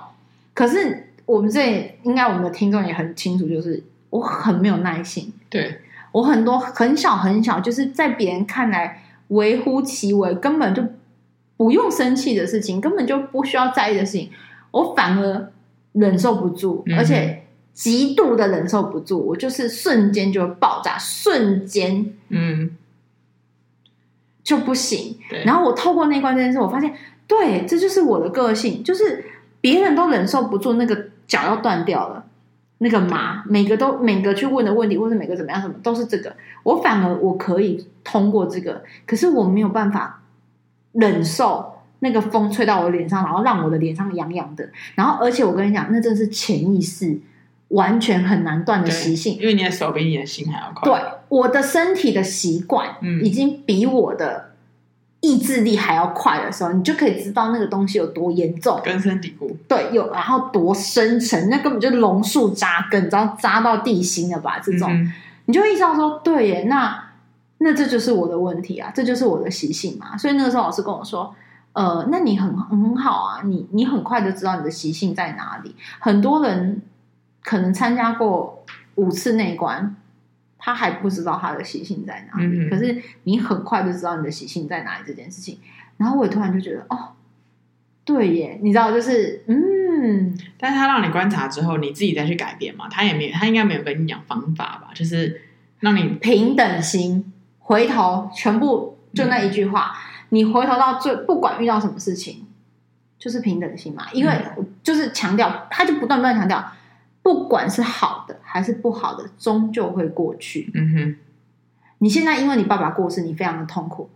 [0.54, 5.32] 可是我们这应该我们的听众也很清楚，就是我很没有耐性。
[5.50, 5.82] 对，
[6.14, 10.84] 我很多很小很小，就是在别人看来微乎其微，根本就
[11.58, 14.30] 不用生气的事情，根本就不需要在意的事情，
[14.72, 15.52] 我反而
[15.92, 17.44] 忍受不住，嗯、而且
[17.74, 22.72] 极度的忍受不住，我就是瞬间就会爆炸，瞬间，嗯。
[24.50, 25.16] 就不行。
[25.46, 26.92] 然后我透过那关这件事，我发现，
[27.28, 29.24] 对，这就是我的个性，就是
[29.62, 32.26] 别人都忍受不住那个脚要断掉了，
[32.80, 36.36] 那个麻，每个都每个去问的问题，或是每个怎么样，什么都是这个。
[36.64, 40.24] 我反而我可以通过这个，可是我没有办法
[40.94, 44.68] 忍受那个风吹到我脸上，然后让我的脸上痒痒的。
[44.96, 47.20] 然后，而且我跟你讲，那真是潜意识。
[47.70, 50.92] 完全很难断的习性，因为你的手比你的心还要快。
[50.92, 54.52] 对，我的身体的习惯，嗯，已经比我的
[55.22, 59.56] 意志力还要快的时候，嗯，你就可以知道那个东西有多严重，根深蒂固。
[59.68, 64.60] 对，有然后多深沉，那根本就龙树扎根，你知道扎到地心了吧？
[64.60, 65.14] 这种，嗯，
[65.46, 67.12] 你就意识到说，对耶，那
[67.60, 70.18] 那这就是我的问题啊，这就是我的习性嘛。
[70.18, 71.36] 所以那个时候老师跟我说，
[71.74, 75.76] 呃，那你很很好啊，你你很快就知道你的习性在哪里。
[76.00, 76.82] 很多人。
[77.44, 79.96] 可能参加过五次内观，
[80.58, 82.70] 他还不知道他的习性在哪里。
[82.70, 85.60] 可是你很快就知道你的习性在哪里这件事情。
[85.98, 87.10] 然后我也突然就觉得，哦，
[88.06, 90.38] 对耶，你知道，就是嗯。
[90.58, 92.88] 但是他让你观察之后，你自己再去改变嘛？
[92.90, 94.92] 他也没有，他应该没有跟你讲方法吧？
[94.94, 95.42] 就是
[95.80, 102.46] 让你平等心，回头全部就那一句话，嗯、你回头到最，不管遇到什么事情，
[103.18, 104.06] 就是平等心嘛。
[104.14, 104.34] 因为
[104.82, 106.72] 就是强调，他就不断不断强调。
[107.30, 110.72] 不管是好的还是不好的，终究会过去。
[110.74, 111.16] 嗯哼，
[112.00, 114.10] 你现在因为你爸爸过世，你非常的痛苦。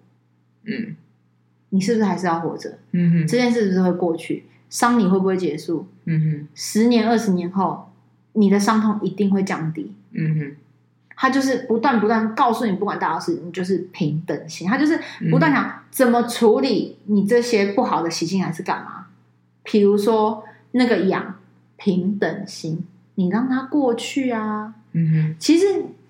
[0.64, 0.96] 嗯，
[1.70, 2.80] 你是不是还是要活着？
[2.92, 4.46] 嗯哼，这件事是不是会过去？
[4.68, 5.86] 伤你会不会结束？
[6.06, 7.92] 嗯哼，十年、二十年后，
[8.32, 9.94] 你的伤痛一定会降低。
[10.14, 10.56] 嗯哼，
[11.16, 14.68] 他就是不断不断告诉你，不管大小事，你就是平等心。
[14.68, 15.00] 他就是
[15.30, 19.06] 不断想怎么处理你这些不好的习性，还是干嘛？
[19.62, 21.36] 比如说那个养，
[21.78, 22.84] 平等心。
[23.16, 24.74] 你让它过去啊！
[24.94, 25.66] 嗯哼，其实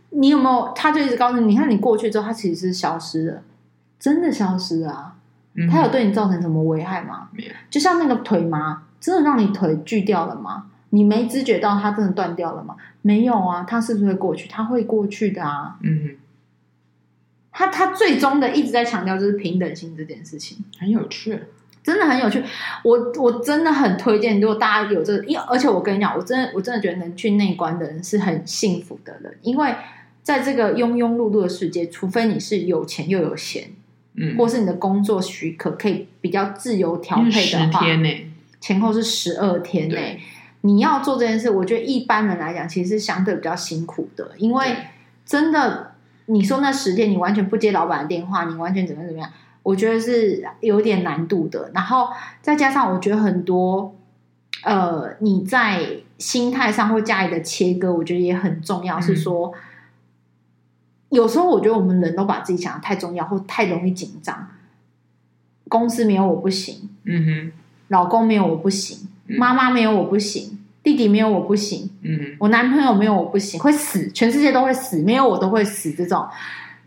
[0.09, 0.73] 你有没有？
[0.75, 3.41] 他就一直告诉你，你看你过去之后，它其实是消失了，
[3.99, 5.15] 真的消失了啊！
[5.55, 7.29] 嗯、他有对你造成什么危害吗？
[7.31, 7.51] 没有。
[7.69, 10.65] 就像那个腿麻，真的让你腿锯掉了吗？
[10.89, 12.75] 你没知觉到它真的断掉了吗？
[13.01, 14.47] 没有啊，它是不是会过去？
[14.47, 15.77] 它会过去的啊。
[15.81, 16.15] 嗯哼。
[17.55, 21.39] 他他最终的一直在强调就是平等性这件事情，很有趣，
[21.83, 22.41] 真的很有趣。
[22.83, 29.75] 我我真的很推荐，如果大家有这个，因为而且我跟你讲，我真的我真的觉得能去内观的人是很幸福的人，因为
[30.23, 33.71] 在这个庸庸碌碌的世界，除非你是有钱又有闲，
[34.15, 38.09] 嗯，或是你的工作许可可以比较自由调配的话，天呢，
[38.61, 40.21] 前后是十二天内，
[40.61, 44.75] 你要做这件事，我觉得一般人来讲其实是相对比较辛苦的，因为
[45.25, 45.91] 真的。
[46.27, 49.29] 你说那十天你完全不接老板的电话，你完全怎么怎么样？
[49.63, 51.71] 我觉得是有点难度的。
[51.73, 52.09] 然后
[52.41, 53.95] 再加上我觉得很多，
[54.63, 58.99] 呃，你在心态上或家里的切割，我觉得也很重要。
[58.99, 59.51] 嗯、是说，
[61.09, 64.49] 有时候我觉得我们人都把自己想的太重要，或太容易紧张。
[65.69, 67.51] 公司没有我不行，嗯哼，
[67.87, 70.59] 老公没有我不行，妈妈没有我不行。
[70.83, 76.27] 弟弟没有我不行，嗯，我男朋友没有我不行，会死，全世界都会死，没有我都会死这种。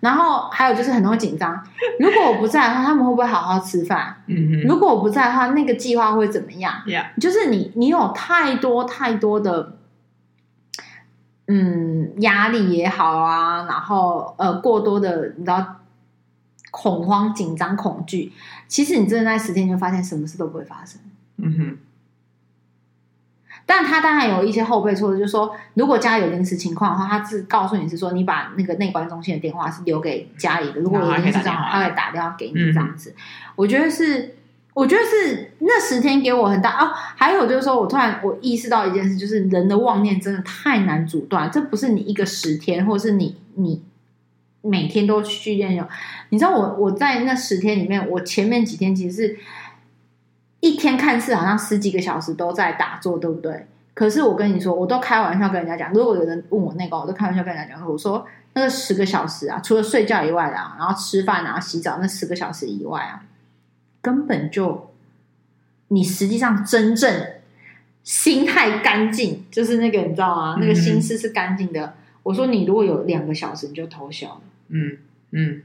[0.01, 1.61] 然后还有就是很多紧张，
[1.99, 4.23] 如果我不在的话，他们会不会好好吃饭？
[4.27, 7.19] 嗯哼，如果我不在的话，那个计划会怎么样？Yeah.
[7.21, 9.79] 就是你，你有太多太多的，
[11.47, 15.77] 嗯，压力也好啊，然后呃，过多的你知道
[16.71, 18.33] 恐慌、紧张、恐惧，
[18.69, 21.01] 其实你真的在十天就发现什么事都不会发生。
[21.39, 21.79] 嗯哼。
[23.69, 30.81] 但他当然有一些后备措施，就是说，如果家里有临时情况的话，他是告诉你是说，你把那个内观中心的电话是留给家里的。
[30.81, 33.11] 如果有临时状况，他会打电话给你这样子。
[33.11, 33.15] 嗯、
[33.57, 34.37] 我觉得是，
[34.73, 36.93] 我觉得是那十天给我很大哦。
[36.95, 43.83] 还有就是说，我突然我意识到一件事，就是人的妄念真的太难阻断，这不是你一个十天，或是你你
[44.63, 45.85] 每天都去练有。
[46.29, 49.37] 你知道我我在那十天里面，我前面几天其实是。
[50.61, 53.67] 一天看似好像十几个小时都在打坐，对不对？
[53.95, 63.25] 可是我跟你说，我都开玩笑跟人家讲，如果有人问我那个，我都开玩笑跟人家讲，我说那个十个小时啊，除了睡觉以外啊，然后吃饭啊、洗澡那十个小时以外啊，
[64.03, 64.91] 根本就
[65.89, 67.27] 你实际上真正
[68.03, 70.57] 心态干净，就是那个你知道吗？
[70.61, 71.87] 那个心思是干净的。
[71.87, 71.93] 嗯、
[72.25, 74.41] 我说你如果有两个小时，你就偷笑了。
[74.69, 74.99] 嗯
[75.31, 75.63] 嗯。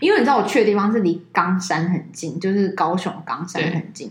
[0.00, 4.10] 因为你知道我去的地方是离冈山很近，就是高雄冈山很近。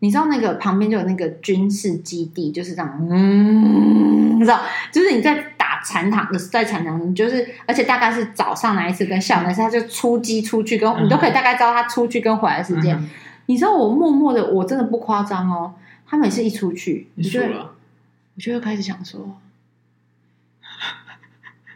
[0.00, 4.60] 你知道那个旁边就有那个军事基地，就是这样，嗯，你知道，
[4.92, 12.96] 就是你在打禅堂的，在禅堂，就是而且大概是早上来一次跟下午来一次，他就出击出去跟，跟、嗯、你都可以大概知道他出去跟回来的时间。
[12.96, 13.10] 嗯、
[13.46, 15.74] 你知道我默默的，我真的不夸张哦，
[16.06, 17.74] 他每次一出去，你就我
[18.38, 19.36] 就会开始想说。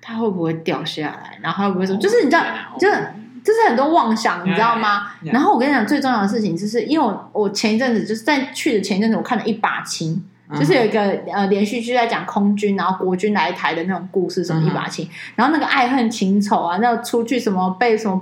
[0.03, 1.38] 他会不会掉下来？
[1.41, 2.45] 然后会不会什么，就是你知道，
[2.79, 5.12] 就是就是很多妄想，你知道吗？
[5.23, 10.25] 然后我跟你讲，最重要的事情就是，因为我我前一阵子就是在去的前一阵子，我看了一把青，
[10.59, 11.01] 就是有一个
[11.33, 18.21] 呃连续剧在讲空军，然后国军来台的那种故事，什么一把青，然后那个爱恨情仇啊，那个出去什么被什么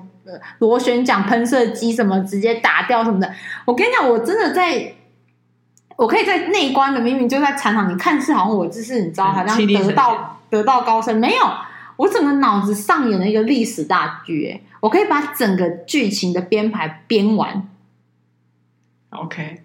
[0.59, 3.33] 螺旋桨喷射机什么直接打掉什么的。
[3.65, 4.95] 我跟你讲，我真的在，
[5.97, 11.43] 我可以在内观的，明明就在禅堂，你看似好像我就是你知道，好像得道得道高升，没有。
[12.01, 17.69] 我整个脑子上演了一个历史大剧，哎，我可以把整个剧情的编排编完。
[19.11, 19.61] OK，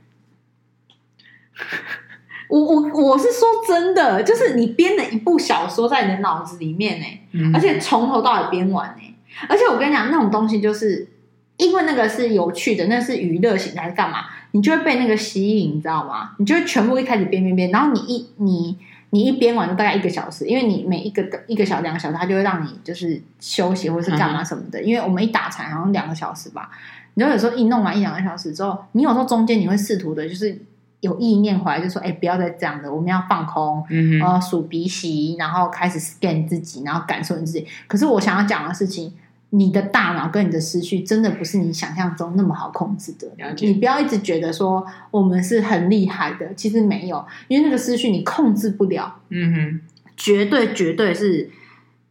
[2.49, 7.21] 我我我是说真的，就是你编了一部小说在你的脑子里面，哎，
[7.53, 9.15] 而且从头到尾编完，哎，
[9.47, 11.07] 而且我跟你讲，那种东西就是
[11.55, 16.31] 因为那个是有趣的，那是娱乐型还是干嘛，你就会被那个吸引，你知道吗？
[16.39, 18.77] 你就会全部一开始编编编，然后你一你。
[19.11, 24.79] 你一编完就大概一个小时，因为你每一个一个小时两个小时，他就会让你就是休息或是干嘛什么的。
[24.81, 26.69] 嗯、因为我们一打禅好像两个小时吧，
[27.13, 30.57] 你就有时候一弄完一两个小时之后，你有时候中间你会试图的，就是
[30.99, 33.85] 有意念回来，就说：“哎、欸，不要再这样的，我们要放空，
[34.19, 39.13] 然后数鼻息，然后开始 scan 自己，然后感受你自己。”可是我想要讲的事情。
[39.57, 43.27] 你的大脑跟你的思绪真的不是你想象中那么好控制的。
[43.59, 49.21] 你不要一直觉得说我们是很厉害的，其实没有，因为那个思绪你控制不了。
[49.29, 49.81] 嗯哼，
[50.17, 51.49] 绝对绝对是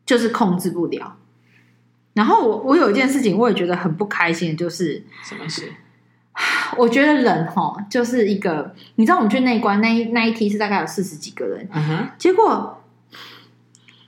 [0.07, 1.17] 就是控制不了。
[2.15, 5.73] 然后我我有一件事情我也觉得很不开心的，就是什么事？
[6.79, 12.81] 我觉得人哈就是一个，你知道我们去内关那一那一梯是大概有四十几个人，嗯哼，结果。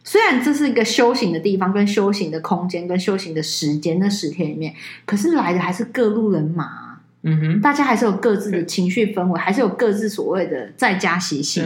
[0.06, 4.72] 虽然这是一个修行的地方，跟修行的空间，跟修行的时间，那十天里面，
[5.04, 6.86] 可是来的还是各路人马。
[7.28, 11.64] 嗯哼，大家还是有各自的情绪氛围，还是有各自所谓的在家习性，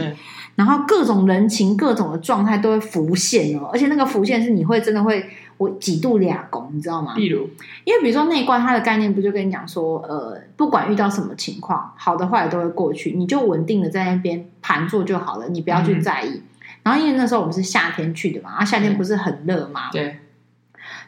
[0.55, 5.23] 然后各种人情、各种的状态都会浮现哦，而且那个浮现是你会真的会
[5.57, 7.13] 我几度俩拱，你知道吗？
[7.15, 7.47] 例如，
[7.83, 16.29] 因为比如说内观，它的概念不就跟你讲说，呃，不管遇到什么情况，好的坏的都会过去，你就稳定的在那边盘坐就好了，你不要去在意。
[16.29, 16.41] 嗯、
[16.83, 20.19] 然后因为那时候我们是夏天去的嘛，啊，夏天不是很热嘛，对，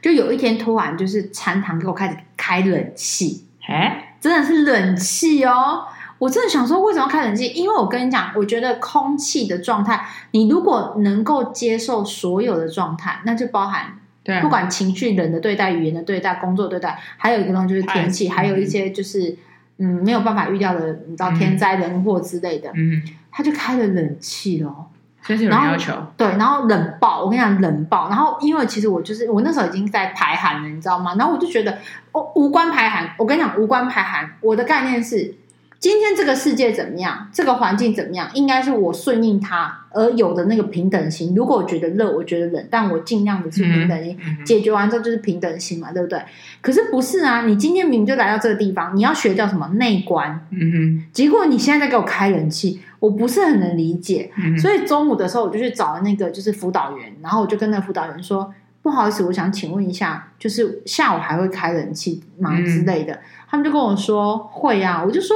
[0.01, 4.09] 就有一天突然就是禅堂给我开始开冷气，哎。
[4.23, 5.83] 真的是冷气哦！
[6.17, 7.47] 我真的想说，为什么要开冷气？
[7.47, 19.37] 因为我跟你讲，我觉得空气的状态，你如果能够接受所有的状态，那就包含对，不管情绪、人的对待、语言的对待、工作对待，还有一个东西就是天气，还有一些就是
[19.79, 24.89] 嗯没有办法预料的，你知道天灾人祸之类的，嗯，他就开了冷气咯。
[25.25, 31.15] 所以是有要求，对，然后冷爆，我跟你讲冷爆，然后因为其实我就是我那时候已经在排寒了，你知道吗？
[31.17, 31.77] 然后我就觉得，
[32.11, 35.35] 哦，无关排寒，我跟你讲无关排寒，我的概念是，
[35.79, 41.33] 今天这个世界怎么样，这个环境怎么样，应该是我顺应它而有的那个平等心。
[41.33, 46.21] 如果我觉得热，我觉得冷，但我尽量的是平等心，嗯、解决完之后就是平等心嘛，对不对？
[46.59, 52.81] 可是不是啊，你今天明明就来到这个地方，你要学叫什么内观，嗯哼，结果你现在在给我开冷气。
[53.03, 58.49] 我不是很能理解，嗯、所以中午的时候我就去找那个就是辅导员，然后我就跟那个辅导员说
[58.81, 65.35] ：“不好意思，我想请问一下，就是下午还会开冷气吗之类的？”嗯、他们就跟我说：“会啊。”我就说：“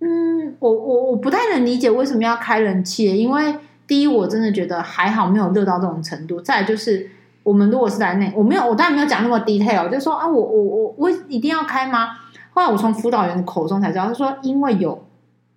[0.00, 3.54] 嗯，我我我不太能理解为什么要开冷气，因为
[3.86, 7.10] 第一我真的觉得还好没有热到这种程度，再来就是
[7.42, 12.08] 我们如果是在内，我没有我当然没有讲那么 detail，就说啊，我我我我一定要开吗？
[12.54, 15.04] 后来我从辅导员的口中才知道，他说因为有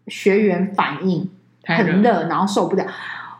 [0.07, 1.29] 学员反映。”
[1.67, 2.85] 很热，然后受不了，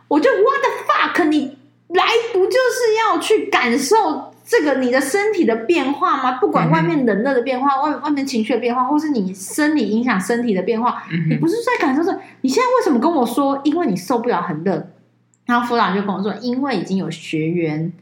[0.08, 1.28] 我就 What the fuck！
[1.28, 1.58] 你
[1.88, 6.32] 来不就是要去感受这个你的身体的变化吗？
[6.32, 12.12] 不管外面冷热的变化，外外面情绪的变化，或是你生理影响身体的变化，你不是在感受这？
[12.42, 13.60] 你现在为什么跟我说？
[13.64, 14.90] 因为你受不了很热，
[15.46, 17.92] 然后辅导就跟我说，因为已经有学员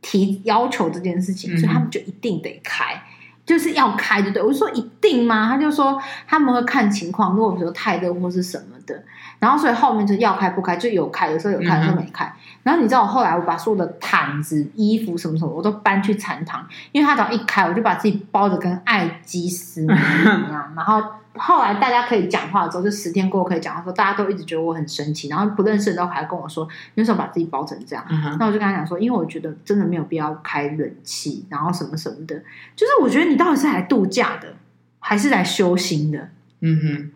[0.00, 3.02] 提要求这件事情，所以他们就一定得开。
[3.48, 4.42] 就是要开，的对？
[4.42, 5.48] 我就说一定吗？
[5.48, 9.02] 他就说他们会看情况，如果比如说太热或是什么的，
[9.38, 12.32] 然后所以后面就要开不开，就有开，有时候有开，有时候没开。
[12.62, 21.02] 然后你知道我后来我把所有的毯子、衣服什么什么，我都搬去禅堂，因为他只要一开，我就把自己包的跟爱鸡丝一样， 然后。
[21.40, 28.04] 后来大家可以讲话的时候，就十天过后可以讲话的时候，大家都一直觉得我很神奇，然后不认识的都还跟我说，那时候把自己包成这样。
[28.08, 28.36] Uh.
[28.40, 32.34] 那我就跟他讲说，因为我觉得真的没有必要开冷气，然后什么什么的，
[32.74, 34.56] 就是我觉得你到底是来度假的，
[34.98, 36.28] 还是来修行的？
[36.58, 37.10] 嗯哼，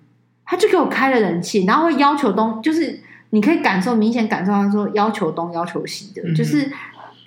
[0.52, 3.00] 他就给我开了人气，然后会要求东，就是
[3.30, 6.36] 你可以感受明显感受他说要求东要求西的，uh.
[6.36, 6.70] 就是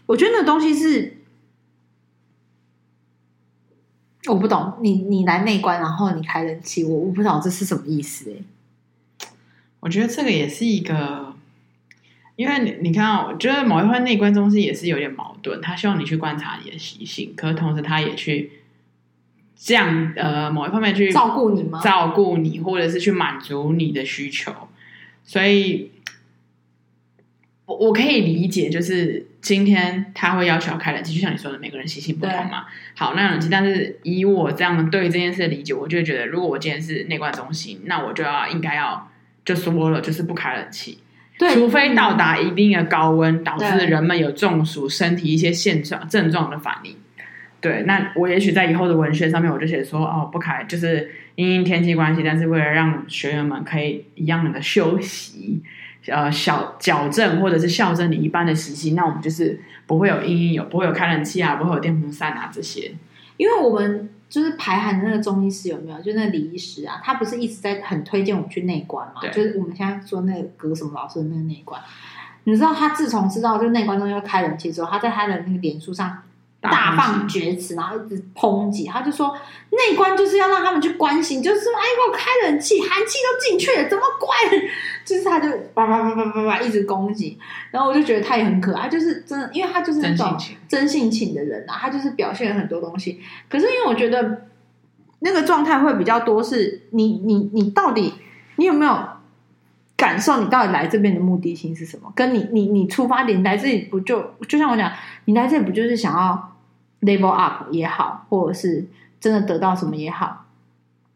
[0.05, 1.17] 我觉得那东西是。
[4.27, 9.27] 我不懂，你你来内观，然后你开人气，我我不知道这是什么意思哎。
[9.79, 11.33] 我觉得这个也是一个，
[12.35, 18.51] 因为你你看，我觉得某一块内观中心也是有点矛盾，他希望你去观察你的习性，可是同时他也去
[19.55, 21.81] 这样呃某一方面去照顾你吗？
[21.83, 24.53] 照顾你，或者是去满足你的需求，
[25.23, 25.91] 所以。
[27.67, 32.65] 我我可以理解，就是今天他会要求要开冷气，就像你说的，每个人习性不同嘛。
[32.93, 39.09] 好，那冷气，但是以我这样对这件事的理解，我就觉得，如果我今天是内观中心，那我就要应该要
[39.43, 40.99] 就说了，就是不开冷气，
[41.39, 46.95] 对除非到达一定的高温，导致人们有中暑、身体一些现状症状的反应。
[47.65, 55.63] 对，那我也许在以后的文学上面，我就写说，哦，不开，就是因为天气关系，但是为了让学员们可以一样的休息。
[56.05, 62.91] 呃，小矫正或者是校正你一般的习性，那我们就是不会有阴影，有不会有开冷气啊，不会有电风扇啊这些。
[63.37, 65.99] 因为我们就是排寒的那个中医师有没有？
[66.03, 69.21] 就那个李医师啊，他不是一直在很推荐我们去内观嘛？
[69.21, 71.81] 对就是我们现在说那个葛什么老师的那个内观，
[72.43, 76.19] 你知道他自从知道就内观中要开冷气之后，他在他的那个脸书上。
[76.69, 79.35] 大放厥词，然后一直抨击，他就说
[79.71, 84.61] 内观就是要让他们去关心，就是说哎，给我开冷气，寒气都进去了，怎么关？
[85.05, 87.37] 就是他就叭叭叭叭叭叭一直攻击，
[87.71, 90.35] 然后我就觉得他也很可爱，就是真的，因为他就是那种
[90.67, 93.21] 真性情的人啊，他就是表现了很多东西。
[93.47, 94.47] 可是因为我觉得
[95.19, 98.15] 那个状态会比较多，是你你你到底
[98.55, 99.09] 你有没有
[99.95, 100.41] 感受？
[100.41, 102.11] 你到底来这边的目的性是什么？
[102.15, 104.91] 跟你你你出发点来这里不就就像我讲，
[105.25, 106.54] 你来这里不就是想要
[107.05, 108.85] ？Level up 也好，或者是
[109.19, 110.45] 真的得到什么也好，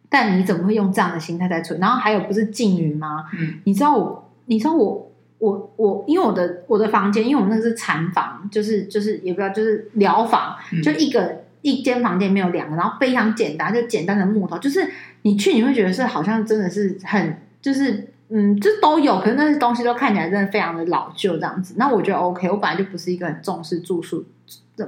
[0.08, 1.80] 但你怎么会用这样的心态在存？
[1.80, 3.26] 然后还有不是禁语吗？
[3.34, 14.90] 嗯，你知道我，你知道我，我我，因为我的我的房间，因为我们那个是禅房，就是就是也不知道就是疗房，就一个一间房间没有两个，然后非常简单，就简单的木头，就是
[15.24, 21.74] 你去你会觉得是好像真的是很就是嗯，这都有，可是那些东西都看起来真的非常的老旧这样子。
[21.78, 24.24] 那我觉得 OK，我本来就不是一个很重视住宿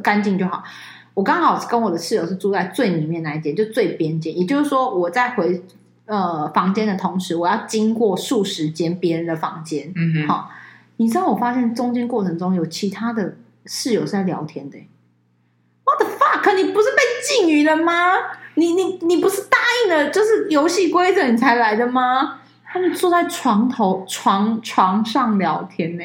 [0.04, 0.64] 干净就好。
[1.14, 5.62] 我刚好跟我的室友是住在最里面那一间，就最边间，也就是说我在回
[6.05, 9.91] 呃房间的同时，我要经过数十间别人的房间。
[9.95, 10.51] 嗯哼，好，
[10.97, 13.36] 你知道我发现中间过程中有其他的
[13.66, 14.78] 室友是在聊天的。
[15.84, 16.55] What the fuck？
[16.55, 18.14] 你不是被禁语了吗？
[18.55, 22.39] 你你你不是答应了就是游戏规则你才来的吗？
[22.64, 26.03] 他们坐在床头床床上聊天呢，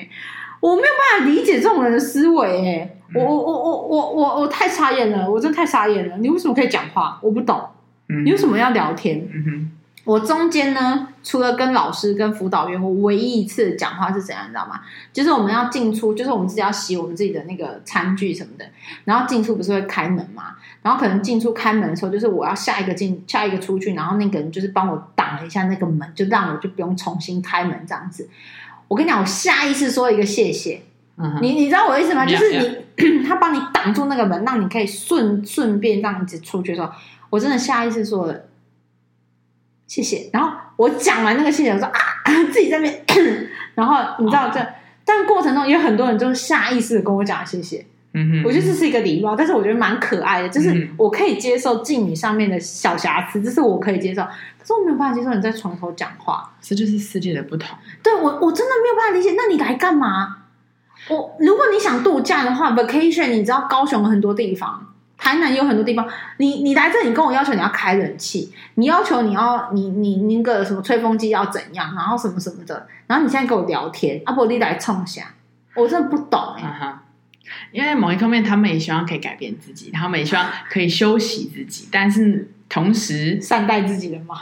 [0.58, 2.95] 我没有办法理解这种人的思维哎。
[3.14, 6.16] 我我我我我我我太傻眼了，我真的太傻眼了。
[6.18, 7.18] 你为什么可以讲话？
[7.22, 7.60] 我不懂。
[8.08, 9.28] 嗯、你为什么要聊天？
[9.32, 9.70] 嗯、哼
[10.04, 14.80] 我中间呢，除了跟老师、跟辅导员，我唯一一次讲话是怎样，你知道吗？
[15.12, 18.64] 就是我们要进出，就是我们自己要洗我们自己的那个餐具什么的，
[19.04, 20.54] 然后进出不是会开门嘛？
[20.82, 28.28] 然后可能进出开门的时候，就是我要下一个进，下一个出去，然后那个人就是帮我挡了一下那个门，就让我就不用重新开门这样子。
[28.86, 30.82] 我跟你讲，我下意识说一个谢谢。
[31.40, 32.26] 你你知道我的意思吗？
[32.26, 36.90] 就是你 他帮你挡住那个门，让你可以顺顺便让你出去的时候，
[37.30, 38.44] 我真的下意识说了
[39.86, 40.28] 谢谢。
[40.32, 41.94] 然后我讲完那个谢谢，我说啊，
[42.52, 43.04] 自己在那边。
[43.74, 44.66] 然后你知道这，
[45.04, 47.84] 但过程中有很多人就是下意识的跟我讲谢谢。
[48.14, 54.22] 嗯哼，我觉得这是一个礼貌，但是我觉得蛮可爱的，就是我可以接受敬语上面的小瑕疵，这是我可以接受。
[54.22, 57.76] 可是我没有办法接受你在床头讲话，这就是世界的不同。
[58.02, 59.34] 对我，我真的没有办法理解。
[59.36, 60.44] 那你来干嘛？
[61.08, 66.04] 我如果你想度假的话，vacation，你知道高雄有很多地方，台南有很多地方。
[66.38, 75.32] 你你来这里，你跟我要求你要开冷气，你要求你要你你那个什么吹风机要怎样，然后什么什么的，然后你现在跟我聊天，阿伯你来冲下，
[75.76, 76.86] 我真的不懂哎、欸。
[76.86, 76.94] Uh-huh.
[77.70, 84.40] 因为某一方面，他们也希望可以改变自己，他们也希望可以休息自己，但是同时善待自己的嘛。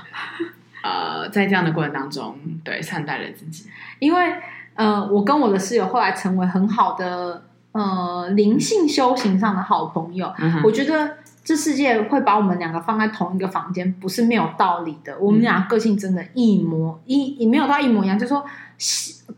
[0.82, 3.66] 呃，在这样的过程当中，对，善待了自己，
[3.98, 4.32] 因为。
[4.74, 10.32] 呃，我跟我的室友后来成为很好的呃灵性修行上的好朋友。
[10.38, 15.16] 嗯、我觉得这世界会把我们两个放在同一个房间，不是没有道理的。
[15.18, 18.44] 我们俩个性真的一模一，也没有到一模一样，就是说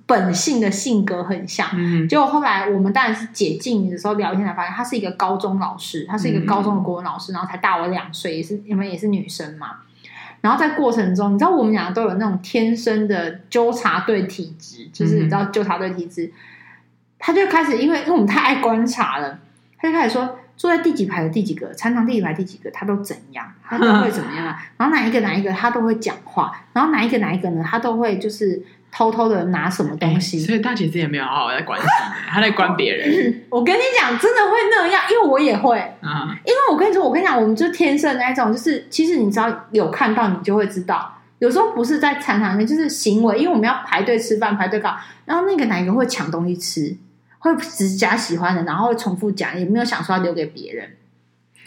[0.07, 1.69] 本性的性格很像。
[1.73, 9.79] 嗯、结果后来我们当然是解禁的时候聊天才发现，她是一个高中老师，她是一个高中的国文老师，然后才大我两岁，也是因为也是女生嘛。
[10.47, 16.31] 然后在过程中，你知道我们俩都有那种天生的纠察队体质，就是你知道纠察队体质，
[17.19, 19.41] 他就开始因为因为我们太爱观察了，
[19.77, 28.63] 他就开始说坐在第几排的第几个，餐堂第几排第几个，他都怎样，他都会怎么样啊， 然后哪一个哪一个他都会讲话，然后哪一个哪一个呢，他都会就是。
[28.97, 31.87] 偷偷的拿什么东西，所以大姐姐也没有好好在关心，
[32.31, 33.43] 她在关别人。
[33.51, 36.35] 我跟你讲，真的会那样，因为我也会啊。
[36.47, 41.13] 因为我跟你说，我跟你讲，我们就天生那一种，就是其实你只要有看到，你就会知道。
[41.41, 46.97] 有时候不是在餐堂面，就是行为，因为我们要排队吃饭，排队搞，然后那个哪一个会抢东西吃，
[47.41, 50.97] 会只夹喜欢的，然后会重复夹，也没有想说要留给别人。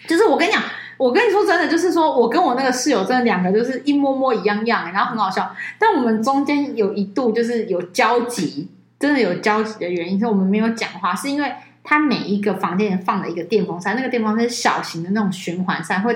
[0.07, 0.59] 就是我跟你讲。
[0.99, 5.55] 我跟你说真的，就是说我跟我那个室友真的两个就是一模模一样样，然后很好笑。
[5.79, 8.67] 但我们中间有一度就是有交集，
[8.99, 11.53] 真的有交集的原因是我们没有讲话，是因为
[11.85, 16.13] 他每一个房间放了一个电风扇，那个电风扇是小型的那种循环扇，会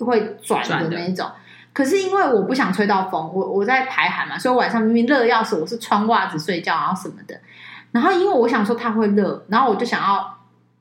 [0.00, 1.26] 会转的那一种。
[1.72, 7.40] 可是因为我不想吹到风，我我在排寒嘛，所以晚上明明热的要死，我是穿袜子睡觉，然后什么的。
[7.92, 10.35] 然后因为我想说他会热，然后我就想要。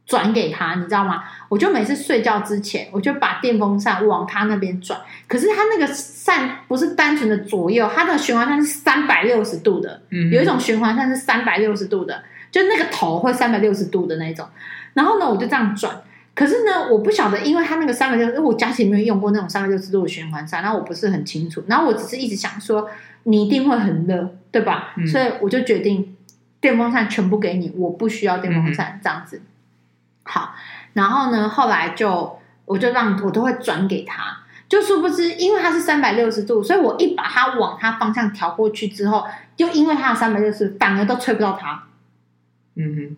[0.06, 1.24] 转给他，你知道吗？
[1.50, 5.00] 我就每次睡觉之前，我就把电风扇往他那边转。
[5.28, 10.02] 可是他那个扇不是单纯的左右，它的循环扇是三百六十度的。
[10.12, 14.48] 嗯，有一种循环扇是三百六十度的，就那个头会三百六十度的那种。
[14.94, 16.02] 然后呢，我就这样转。
[16.36, 21.64] 可是呢，我不晓得，因为他那个三百六，因为我家里没有用过那种三百六十度的循环扇，然后我不是很清楚。
[21.68, 22.88] 然后我只是一直想说，
[23.24, 24.94] 你一定会很热，对吧？
[24.98, 26.16] 嗯，所以我就决定
[26.60, 29.42] 电风扇全部给你，我不需要电风扇，这样子。
[30.26, 30.56] 好，
[30.94, 41.84] 然后呢，后来就我就让我都会转给他，就殊不知，因为他是三百六十度，所以我一把它往他方向调过去之后，就因为他的三百六十，反而都吹不到他。
[42.76, 43.18] 嗯哼，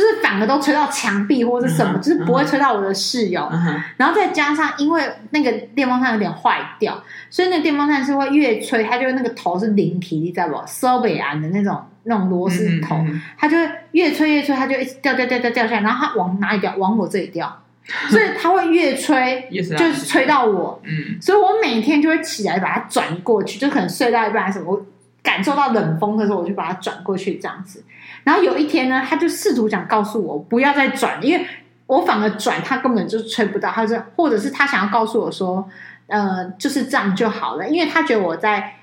[0.00, 3.48] 就是反而都吹到墙壁或者什么，嗯、就是不会吹到我的室友。
[3.52, 10.62] 嗯、然后再加上，因为那个电风扇有点坏掉，所以那个电风扇是会越吹，它就那个头是零体，你知道不？
[10.66, 11.84] 收北安的那种。
[12.04, 12.96] 那种螺丝头，
[13.36, 16.74] 它就会越吹越吹，它就一直掉掉掉掉掉下来，然后它往哪里掉？
[16.78, 17.62] 往我这里掉，
[18.08, 20.80] 所以它会越吹， 就是吹到我。
[20.84, 24.86] 嗯，所以我每天就会起来把它转过去，就可能睡到一半还是什么，我
[25.22, 27.84] 感受到冷风的时候，我就把它转过去这样子。
[28.28, 31.46] 然后有一天呢，他就试图想告诉我不要再转，因为
[31.86, 35.66] 我反而转，他根本就吹不到，他是或者是他想要告诉我说，
[36.08, 38.74] 呃，就是这样就好了，因为他觉得我在，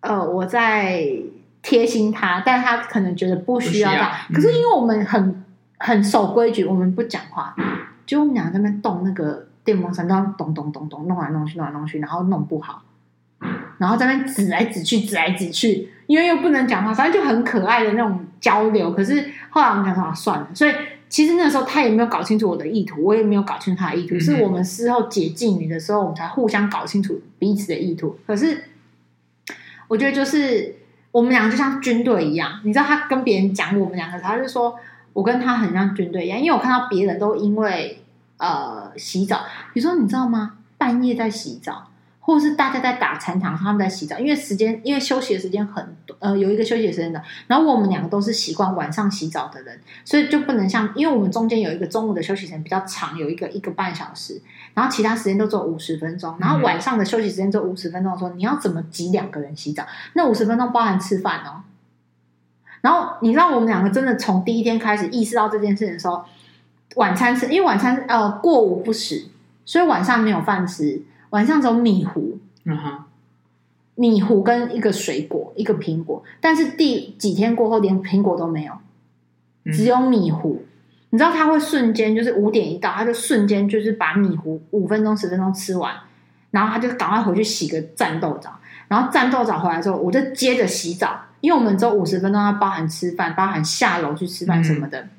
[0.00, 1.02] 呃，我在
[1.62, 4.26] 贴心他，但是他可能觉得不需要他。
[4.34, 5.42] 可是因为我们很
[5.78, 7.56] 很守规矩，我们不讲话，
[8.04, 12.82] 就我们俩在那边动那个电风扇，都要咚咚咚咚弄来弄去，弄来弄去，然后弄不好。
[13.78, 18.92] 然后在那边指来指去，指来指去，因为又不能讲话，反正就很可爱的那种交流。
[18.92, 20.48] 可是后来我们想说，算了。
[20.52, 20.74] 所以
[21.08, 24.16] 其实那个时候他也没有搞清楚我的意图，我也没有搞清楚他的意图。
[24.16, 28.18] 嗯、是我们事后解禁语的时候，我们才互相搞清楚彼此的意图。
[28.26, 28.64] 可是
[29.86, 30.74] 我觉得就是
[31.12, 34.74] 我们两个就像军队一样，你知道他跟别人讲我们两个，他就说
[35.12, 38.02] 我跟他很像军队一样，因为我看到别人都因为
[38.38, 39.42] 呃洗澡，
[39.72, 40.54] 比如说你知道吗？
[40.76, 41.86] 半夜在洗澡。
[42.22, 47.20] 或是大家在打禅堂，他们在洗澡，因为时间，因为休息的时间很多，呃，有一个休息的时间的。
[47.46, 54.40] 然后我们两个都是习惯晚上洗澡的人，所以就不能像，因为我们中间有一个中午的休息时间比较长，有一个一个半小时，
[54.74, 59.84] 然后其他时间都只有五十分钟，然后晚上的休息时间只有五十分钟的时候，你要怎么挤两个人洗澡？
[60.12, 61.64] 那五十分钟包含吃饭哦。
[62.82, 66.22] 然后你知道我们两个真的从第一天开始意识到这件事情的时候，
[66.96, 69.26] 晚餐吃，因为晚餐呃过午不食，
[69.64, 71.02] 所以晚上没有饭吃。
[71.30, 73.04] 晚上只有米糊，嗯哼，
[73.94, 76.22] 米糊跟一个水果，一个苹果。
[76.40, 78.72] 但是第几天过后，连苹果都没有，
[79.72, 80.62] 只有米糊。
[80.62, 80.66] 嗯、
[81.10, 85.94] 你知道他会瞬间，就是五点一到，他就瞬间就是把米糊五分钟、十分钟吃完，
[86.50, 88.58] 然后他就赶快回去洗个战斗澡。
[88.88, 95.10] 然后战斗澡回来之后，我就接着洗澡，因为我们只有五十分钟，要包含吃饭，包含下楼去吃饭什么的，嗯、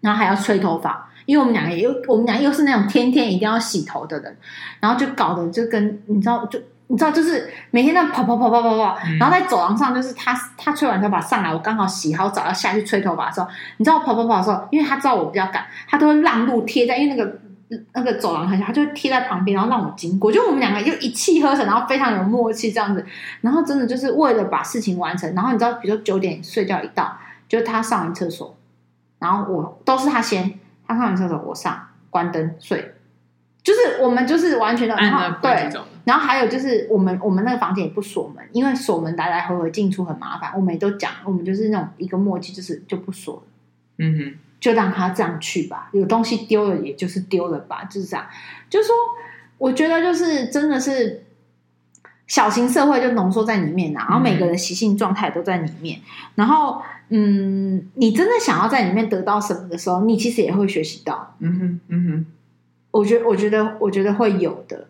[0.00, 1.09] 然后还要吹头发。
[1.30, 4.36] 因为我们两个也又，我们俩又是那种天天一定要洗头的人，
[4.80, 6.58] 然后就搞得就跟你知道，就
[6.88, 17.38] 你知道，就是每天那跑跑跑跑跑跑，然后在走廊上，就是他他吹完头发上来，我刚好洗好澡要下去吹头发的时候，你知道跑跑跑的时候，因为他知道我比较赶，他都会让路贴在，因为那个
[17.92, 20.32] 那个走廊很小，他就会贴在旁边，然后让我经过。
[20.32, 23.06] 就我们两个就一气呵成，然后非常有默契这样子，
[23.42, 25.32] 然后真的就是为了把事情完成。
[25.36, 27.16] 然后你知道，比如说九点睡觉一到，
[27.48, 28.56] 就他上完厕所，
[29.20, 30.58] 然后我都是他先。
[30.90, 32.94] 他上完厕所，我上关灯睡，
[33.62, 35.70] 就是我们就是完全的，然后对，
[36.04, 40.50] 然后还有就是我们我们那个房间也不锁门，因为锁门来来回回进出很麻烦。
[40.56, 43.42] 我们也都讲，我们就是那种一个默契，就是就不锁，
[43.98, 45.88] 嗯哼，就让他这样去吧。
[45.92, 48.26] 有东西丢了，也就是丢了吧，就是这样。
[48.68, 48.96] 就是说，
[49.58, 51.24] 我觉得就是真的是
[52.26, 56.00] 小型社会就浓缩在里面，然后每个人习性状态都在里面，
[56.34, 56.82] 然后。
[57.12, 61.34] 嗯，你真的想要在里面得到什么的时候，你其实也会学习到。
[61.40, 62.26] 嗯哼，嗯哼，
[62.92, 64.86] 我觉得，我觉得，我觉得会有的。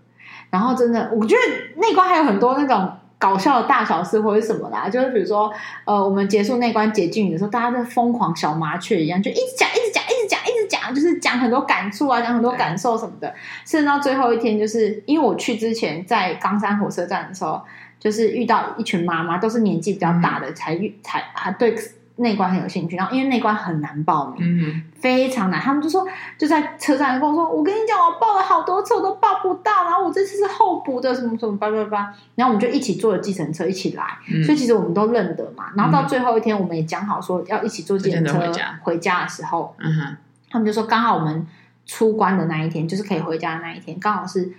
[0.50, 5.50] 然后，真的，我觉得内观还有很多那种搞笑的大小事或者什么啦，就是比如说，
[5.86, 13.34] 呃，我们结束那关解禁语的时候，大家都疯狂小麻雀一样，就一直讲，一直讲，一直讲，一直讲，就是讲很多感触啊，讲很多感受什么的。
[13.64, 17.62] 甚至到最后一天，就是因为我去之前在冈山火车站的时候，
[17.98, 21.74] 就是遇到一群妈妈，都是年纪比较大的，才遇才啊对。
[22.20, 25.58] 内观很有兴趣，然后因为内观很难报名，嗯、哼非常难。
[25.58, 26.06] 他们就说，
[26.36, 29.84] 就在车站跟我说：“我跟你讲，我报了好多次，我都报不到。
[29.84, 35.72] 然后我这次是候补的，什么什么叭叭叭。”然后我们就一起坐了计程车一起来，嗯、所以其实我们都认得嘛。
[35.74, 40.16] 然后到最后一天，我们也讲好说要一起坐计程车回家，回家的时候，嗯、哼
[40.50, 41.46] 他们就说刚好我们
[41.86, 44.52] 出关的那一天，就是可以回家的那一天，刚好是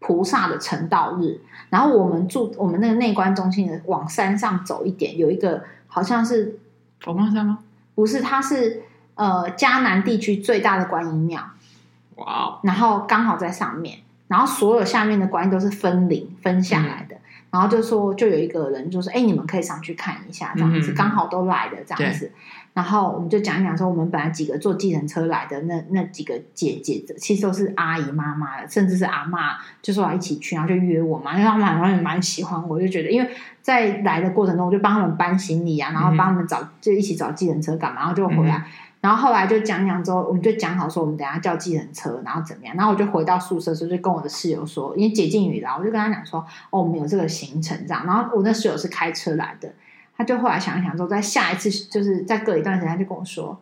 [0.00, 1.40] 菩萨的成道日。
[1.70, 6.58] 然后我们住我们那个内观中心的往山上走一点，有一个好像是。
[7.00, 7.58] 佛光山吗？
[7.94, 8.82] 不是，它是
[9.14, 11.40] 呃迦南地区最大的观音庙。
[12.16, 12.58] 哇 Wow！
[12.62, 17.14] 然后刚好在上面，然后所有下面的观音都是分灵分下来的。
[17.16, 17.20] 嗯、
[17.50, 22.30] 然后就说，就有一个人就说：“哎，你们可以上去看一下，这样子、嗯、刚好都来的这样子。”
[22.74, 33.30] 然后我们就讲一讲说，我们本来几个坐计程车来的那那几个姐姐，其实都是阿姨妈妈，甚至是阿妈，就说要一起去，然后就约我嘛，因为他们好像也蛮喜欢我，就觉得因为。
[33.66, 38.64] 在来的过程中，我就帮他们搬行李啊，然后帮他们找，就一起找计程车干嘛，然后就回来。
[39.00, 42.74] 然后后来就讲讲之后，我们就讲好说，我们等下叫计程车，然后怎么样？
[42.76, 48.04] 然后我就回到宿舍的时候，就跟我的室友说，因为解禁语了，我就跟他讲说，哦，我们有这个行程这样。
[48.04, 49.72] 然后我那室友是开车来的，
[50.16, 53.60] 他就后来想一想之后，在下一次就是再隔一段时间，他就跟我说，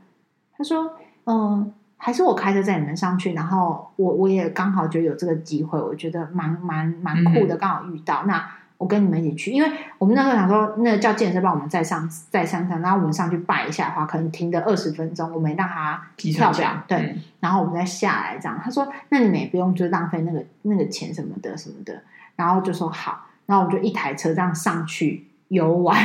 [0.56, 0.92] 他说，
[1.24, 8.50] 嗯，还是我开车载你们上去，然后我我也刚好觉得有这个机会，我觉得蛮蛮蛮酷的，刚好遇到那。
[8.76, 18.60] 我跟你们一起去，因为我们那时候想说，那个叫健身帮我们再上再上上，然后我们上去拜一下的话，可能停个二十分钟，我们让他跳表，对，嗯、然后我们再下来这样。
[18.62, 22.02] 他说：“那你们也不用就浪费那个那个钱什么的什么的。”
[22.36, 26.04] 然后就说好，然后我们就一台车这样上去游玩，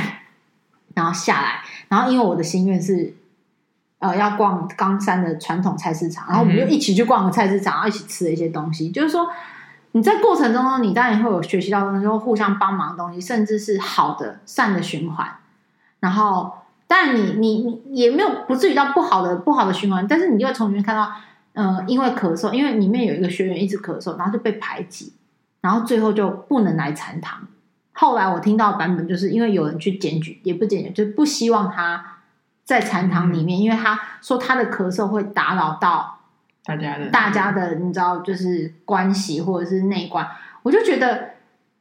[0.93, 3.13] 然后下来，然后因为我的心愿是
[3.97, 8.91] 呃要逛冈山的传统菜市场，然后我们就一起去逛个菜市场，然后一起吃了一些东西。
[8.91, 9.27] 就是说
[9.91, 15.27] 你在过程中呢，你当然会有学习到东西，或互相帮忙的东西，甚至是好的善的循环。
[15.99, 16.53] 然后，
[16.87, 21.11] 但你你你也没有不至于到不好的不好的循环，但是你就会从里面看到，
[21.53, 25.13] 呃，因为咳嗽，因为里面有一个学员一直咳嗽，然后就被排挤，
[25.61, 27.47] 然后最后就不能来禅堂。
[27.93, 32.19] 后来我听到版本就是因为有人去检举，也不检举，就不希望他
[32.63, 36.18] 在禅堂里面，嗯、因为他说他的咳嗽会打扰到
[36.69, 40.27] 大家的大家的，你知道，就是关系或者是内观。
[40.63, 41.31] 我就觉得，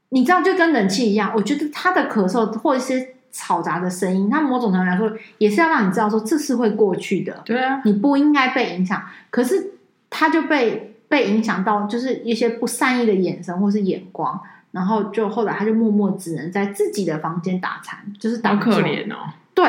[0.08, 7.42] 你知道，就跟冷气一样，我觉得他的咳嗽或一些嘈杂的声音，他某种程度来说也是要让你知道说这是会过去的。
[7.44, 9.02] 对啊，你不应该被影响。
[9.30, 9.72] 可是
[10.08, 14.40] 他就被被影响到，就是一些不善意的眼神或是眼光。
[14.70, 18.54] 然后就后来，他就默默只能在自己的房间打禅，就是打。
[18.54, 19.16] 好可怜哦。
[19.54, 19.64] 对，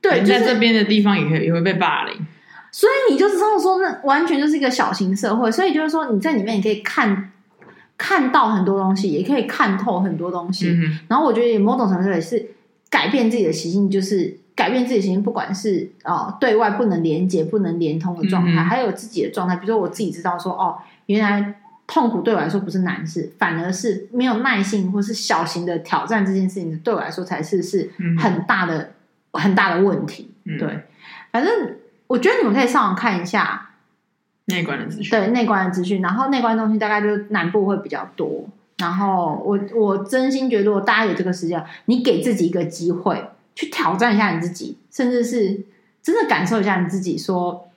[0.00, 2.26] 对，在这边的地方也会也会被霸凌。
[2.74, 5.48] 所以你就是这么说，那完全就是一个小型社会。
[5.48, 7.30] 所以就是说，你在里面你可以看
[7.96, 10.70] 看到很多东西，也可以看透很多东西。
[10.70, 12.50] 嗯、然后我觉得，某种程度也是
[12.90, 19.54] 改变自己的习性，就是改变自己的习性，不管是哦对外不能连接、不能连通的状态，嗯、还有自己的状态。
[19.54, 21.60] 比如说，我自己知道说，哦，原来。
[21.86, 28.78] 痛苦对我来说不是难事，反而是没有耐性或是小型的挑战这件事情，对我来说才是是很大的、
[29.32, 30.30] 嗯、很大的问题。
[30.46, 30.80] 嗯、对，
[31.30, 31.52] 反正
[32.14, 33.70] 我觉得你们可以上网看一下
[34.44, 38.44] 内观的资讯，对内观的资讯，然后内观东西大概就南部会比较多。
[38.78, 45.64] 然后我我真心觉得，如果大家有这个时间，你给自己一个机会去挑战一下你自己，甚至是
[46.02, 47.68] 真的感受一下你自己说，说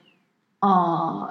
[0.60, 1.30] 呃，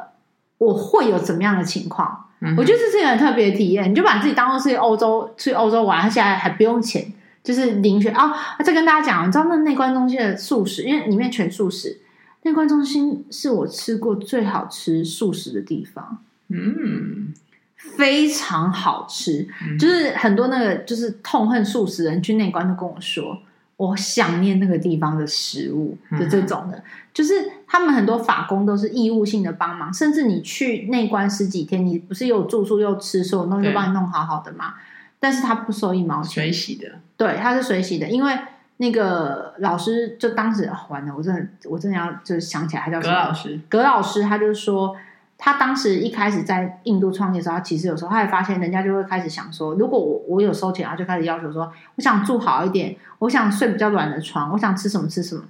[0.57, 2.25] 我会有怎么样的情况。
[2.57, 7.11] 我觉得这是一个很特别的体验，你就把自己当做是欧洲去欧洲玩，而且还还不用钱，
[7.43, 8.31] 就是零学哦。
[8.63, 11.99] 再跟大家讲，你知道那内观中心的素食，因为里面全素食，
[12.47, 17.33] 内观中心是我吃过最好吃素食的地方，嗯，
[17.75, 19.45] 非常好吃，
[19.77, 23.41] 就是很多那个就是痛恨素食人去内观都跟我说。
[23.75, 26.83] 我想念那个地方的食物的这种的，嗯、
[27.13, 27.33] 就是
[27.67, 34.73] 他们很多法工都是义务性的帮忙，甚至你去内观十几天，你不是有住宿又吃，所有东西都帮你弄好好的吗？
[35.19, 38.33] 但是他不收一毛钱，水洗的，对，他是水洗的，因为
[38.77, 44.95] 那个老师就当时、哦、完了，我真的我真的要就是想起来，他叫葛老师，葛老师，他就说。
[45.39, 55.43] 他当时一开始在印度创业的时候，他其实有时候他也发现，人家就会开始想说，如果我我有收钱，他就开始要求说，我想住好一点，我想睡比较软的床，我想吃什么吃什么。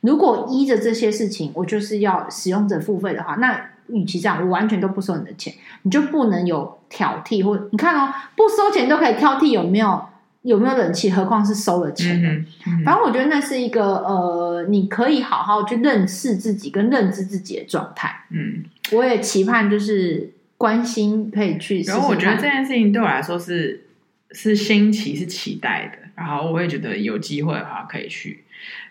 [0.00, 5.52] 如果依着这些事情，我就是要使用者付费的话，那与其这样，我完全都不收你的钱，
[5.82, 10.00] 你就不能有挑剔或你看哦，不收钱都可以挑剔有没有。
[10.42, 11.10] 有没有冷气？
[11.10, 12.20] 何况是收了钱？
[12.20, 18.24] 嗯嗯、反正我觉得那是一个呃，你可以好好去认识自己跟认知自己的状态。
[18.30, 21.90] 嗯，我也期盼就是关心可以去试试。
[21.92, 23.84] 然后我觉得这件事情对我来说是
[24.32, 25.98] 是新奇，是期待的。
[26.16, 28.42] 然后我也觉得有机会的话可以去。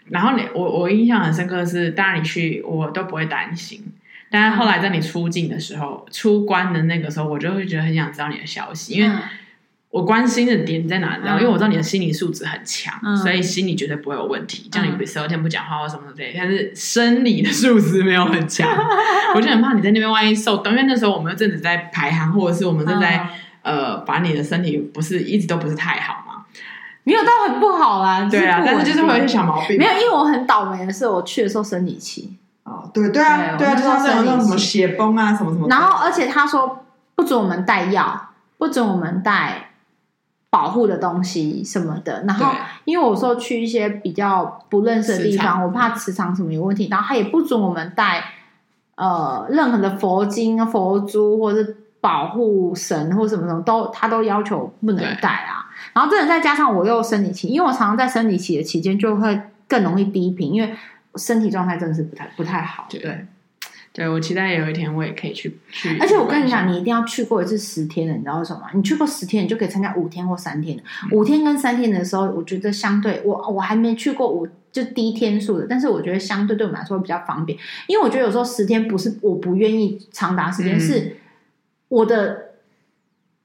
[0.10, 3.84] 然后你我我印象很深刻的是，当然你去我都不会担心。
[4.30, 9.16] 但是后来在你出境的时候，出关的那个时候，我就会觉得很想知道你的消息，因为。
[9.92, 11.24] 我关心的点在哪里？
[11.26, 14.70] 然后因为我知道你的心理素质很强，嗯、所以心理绝对不会有问题。
[14.70, 18.66] 叫你十二天不讲话或什么之类，但是生理的素质没有很强，
[19.36, 20.64] 我就很怕你在那边万一受。
[20.66, 23.30] 因为那时候我们正在排寒，或者是我们正在、
[23.64, 26.46] 嗯、呃，把你的身体不是一直都不是太好嘛？
[27.04, 29.78] 没有到很不好啦，对啊，但是就是会有一些小毛病。
[29.78, 32.38] 没有，因为我很倒霉的是，我去的时候生理期。
[32.64, 35.68] 哦，对对啊，对啊，就是那种什么血崩啊，什么什么。
[35.68, 36.86] 然后，而且他说
[37.16, 39.71] 不准我们带药，不准我们带。
[40.52, 48.22] 保护的东西什么的，然后因为我说去一些比较不认识的地方，我怕磁场什么有问题，然后他也不准我们带
[48.96, 55.72] 呃任何的佛经、佛珠或者是保护神或什么什么都，他都要求不能带啊。
[55.94, 60.76] 然后真的再加上我又生理期，因为我常常在生理期的期间就会更容易低频，因为
[61.16, 63.00] 身体状态真的是不太不太好，对。
[63.00, 63.26] 对
[63.94, 65.98] 对，我期待有一天我也可以去去。
[66.00, 68.68] 而且我跟你讲，你一定要去过一次十天的，你知道为什么吗？
[68.74, 70.82] 你去过十天，你就可以参加五天或三天
[71.12, 81.18] 五天跟三天的时候，我觉得相对我我还没去过五就低天数的，但是我觉得相对对我们来说会比较方便，因为我觉得有时候十天不是我不愿意长达时间，嗯、是
[81.90, 82.52] 我的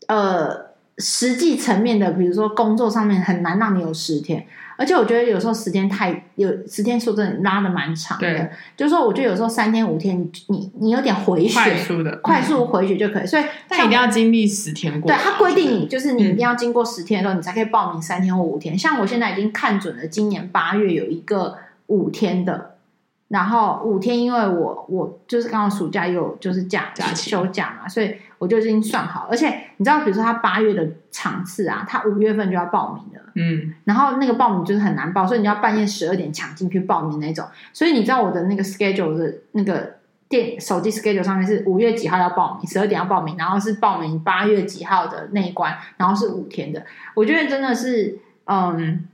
[0.07, 0.67] 呃
[0.99, 4.47] 实际层面的，比如说工作上面很难让你有十天。
[4.77, 15.11] 而且我觉得有时候时间太有时间数真的拉的蛮长的，对就是说我觉得有时候三天五天你你有点回血，快速的快速回血就可以，所以但一定要经历十天过。
[15.11, 18.75] 对，他规定你就是你一定要经过十天的时候，你才可以报名三天或五天。
[18.75, 21.57] 嗯、像我现在已经看准了，今年八月有一个
[21.87, 22.76] 五天的，
[23.29, 29.27] 然后五天，因为我我就是刚好暑假有就是假假休假嘛，所以我就已经算好。
[29.29, 29.49] 而且
[29.79, 37.45] 你知道，比如说他八月的场次啊，他五月份就要报名了，嗯，然后那个报名就是很难报，所以你要半夜十二点抢进去报名那种。
[37.73, 39.97] 所以你知道我的那个 schedule 的那个
[40.29, 46.81] 电手机 schedule 上面是五月几号要报名，十二点要报名，然后是报名八月几号的那一关，然后是五天的。
[47.15, 49.09] 我觉得真的是，嗯。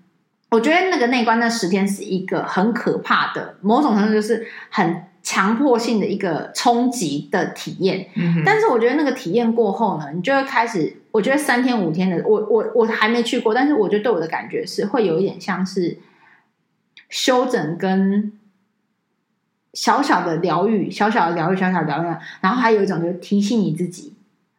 [0.53, 8.07] 我觉得那个内观那十天是一个很可怕的，某种程度就是很强迫性的一个冲击的体验。
[8.14, 8.42] 嗯。
[8.44, 15.96] 但是我觉得那个体验过后呢，你就会开始，我觉得三天五天的，我我我还没去过，但是我觉得对我的感觉是会有一点像是
[17.09, 18.32] 休整跟
[19.72, 24.12] 小小的疗愈，小小的疗愈，小小的疗愈，然后还有一种就是提醒你自己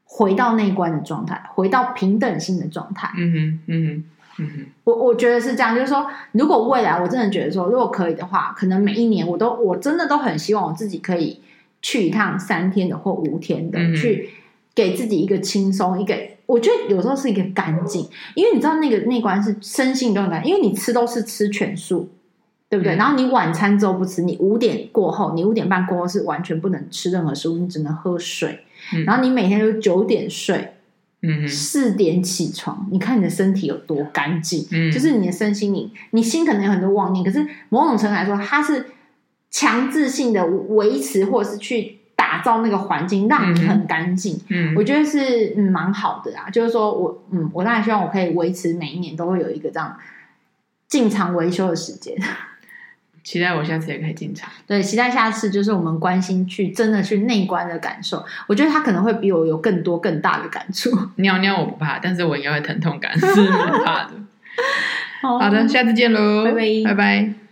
[0.05, 3.11] 回到内观的状态，回到平等性的状态。
[3.15, 4.03] 嗯哼，嗯哼。
[4.39, 11.39] 嗯哼，我我觉得是这样，就是说，如果未来我真的觉得说，如果可以的话，可能每一年我都我真的都很希望我自己可以
[11.83, 14.29] 去一趟三天的或五天的，嗯、去
[14.73, 16.17] 给自己一个轻松，一个
[16.47, 22.09] 我觉得有时候是一个干净，因为你知道那个那关是身心都很干净，因为你吃都是吃全素，
[22.69, 22.95] 对不对？
[22.95, 28.61] 嗯、然后你晚餐之后不吃，你五点过后，你五点半过后是完全不能吃任何食物，你只能喝水，
[28.95, 30.72] 嗯、然后你每天都九点睡。
[31.25, 38.87] 嗯，四点起床，你看你的身体有多干净，嗯，就是你的身心灵，你心可能有很多妄念，可是某种程度来说，它是
[39.49, 44.37] 强制性的维持，或者是去打造那个环境，让你很干净。
[44.49, 49.97] 嗯，我觉得是嗯蛮好的啊，就是说我嗯，我当然希望我可以维持每一年都会有一个这样
[50.89, 52.15] 进场维修的时间。
[53.23, 54.49] 期待我下次也可以进场。
[54.67, 58.23] 对，期待下次就是我们关心去真的去内观的感受。
[58.47, 60.91] 我觉得他可能会比我有更多更大的感触。
[61.17, 64.11] 尿尿我不怕，但是我应该会疼痛感是很怕的。
[65.21, 67.42] 好，好的，下次见喽，拜拜，拜拜。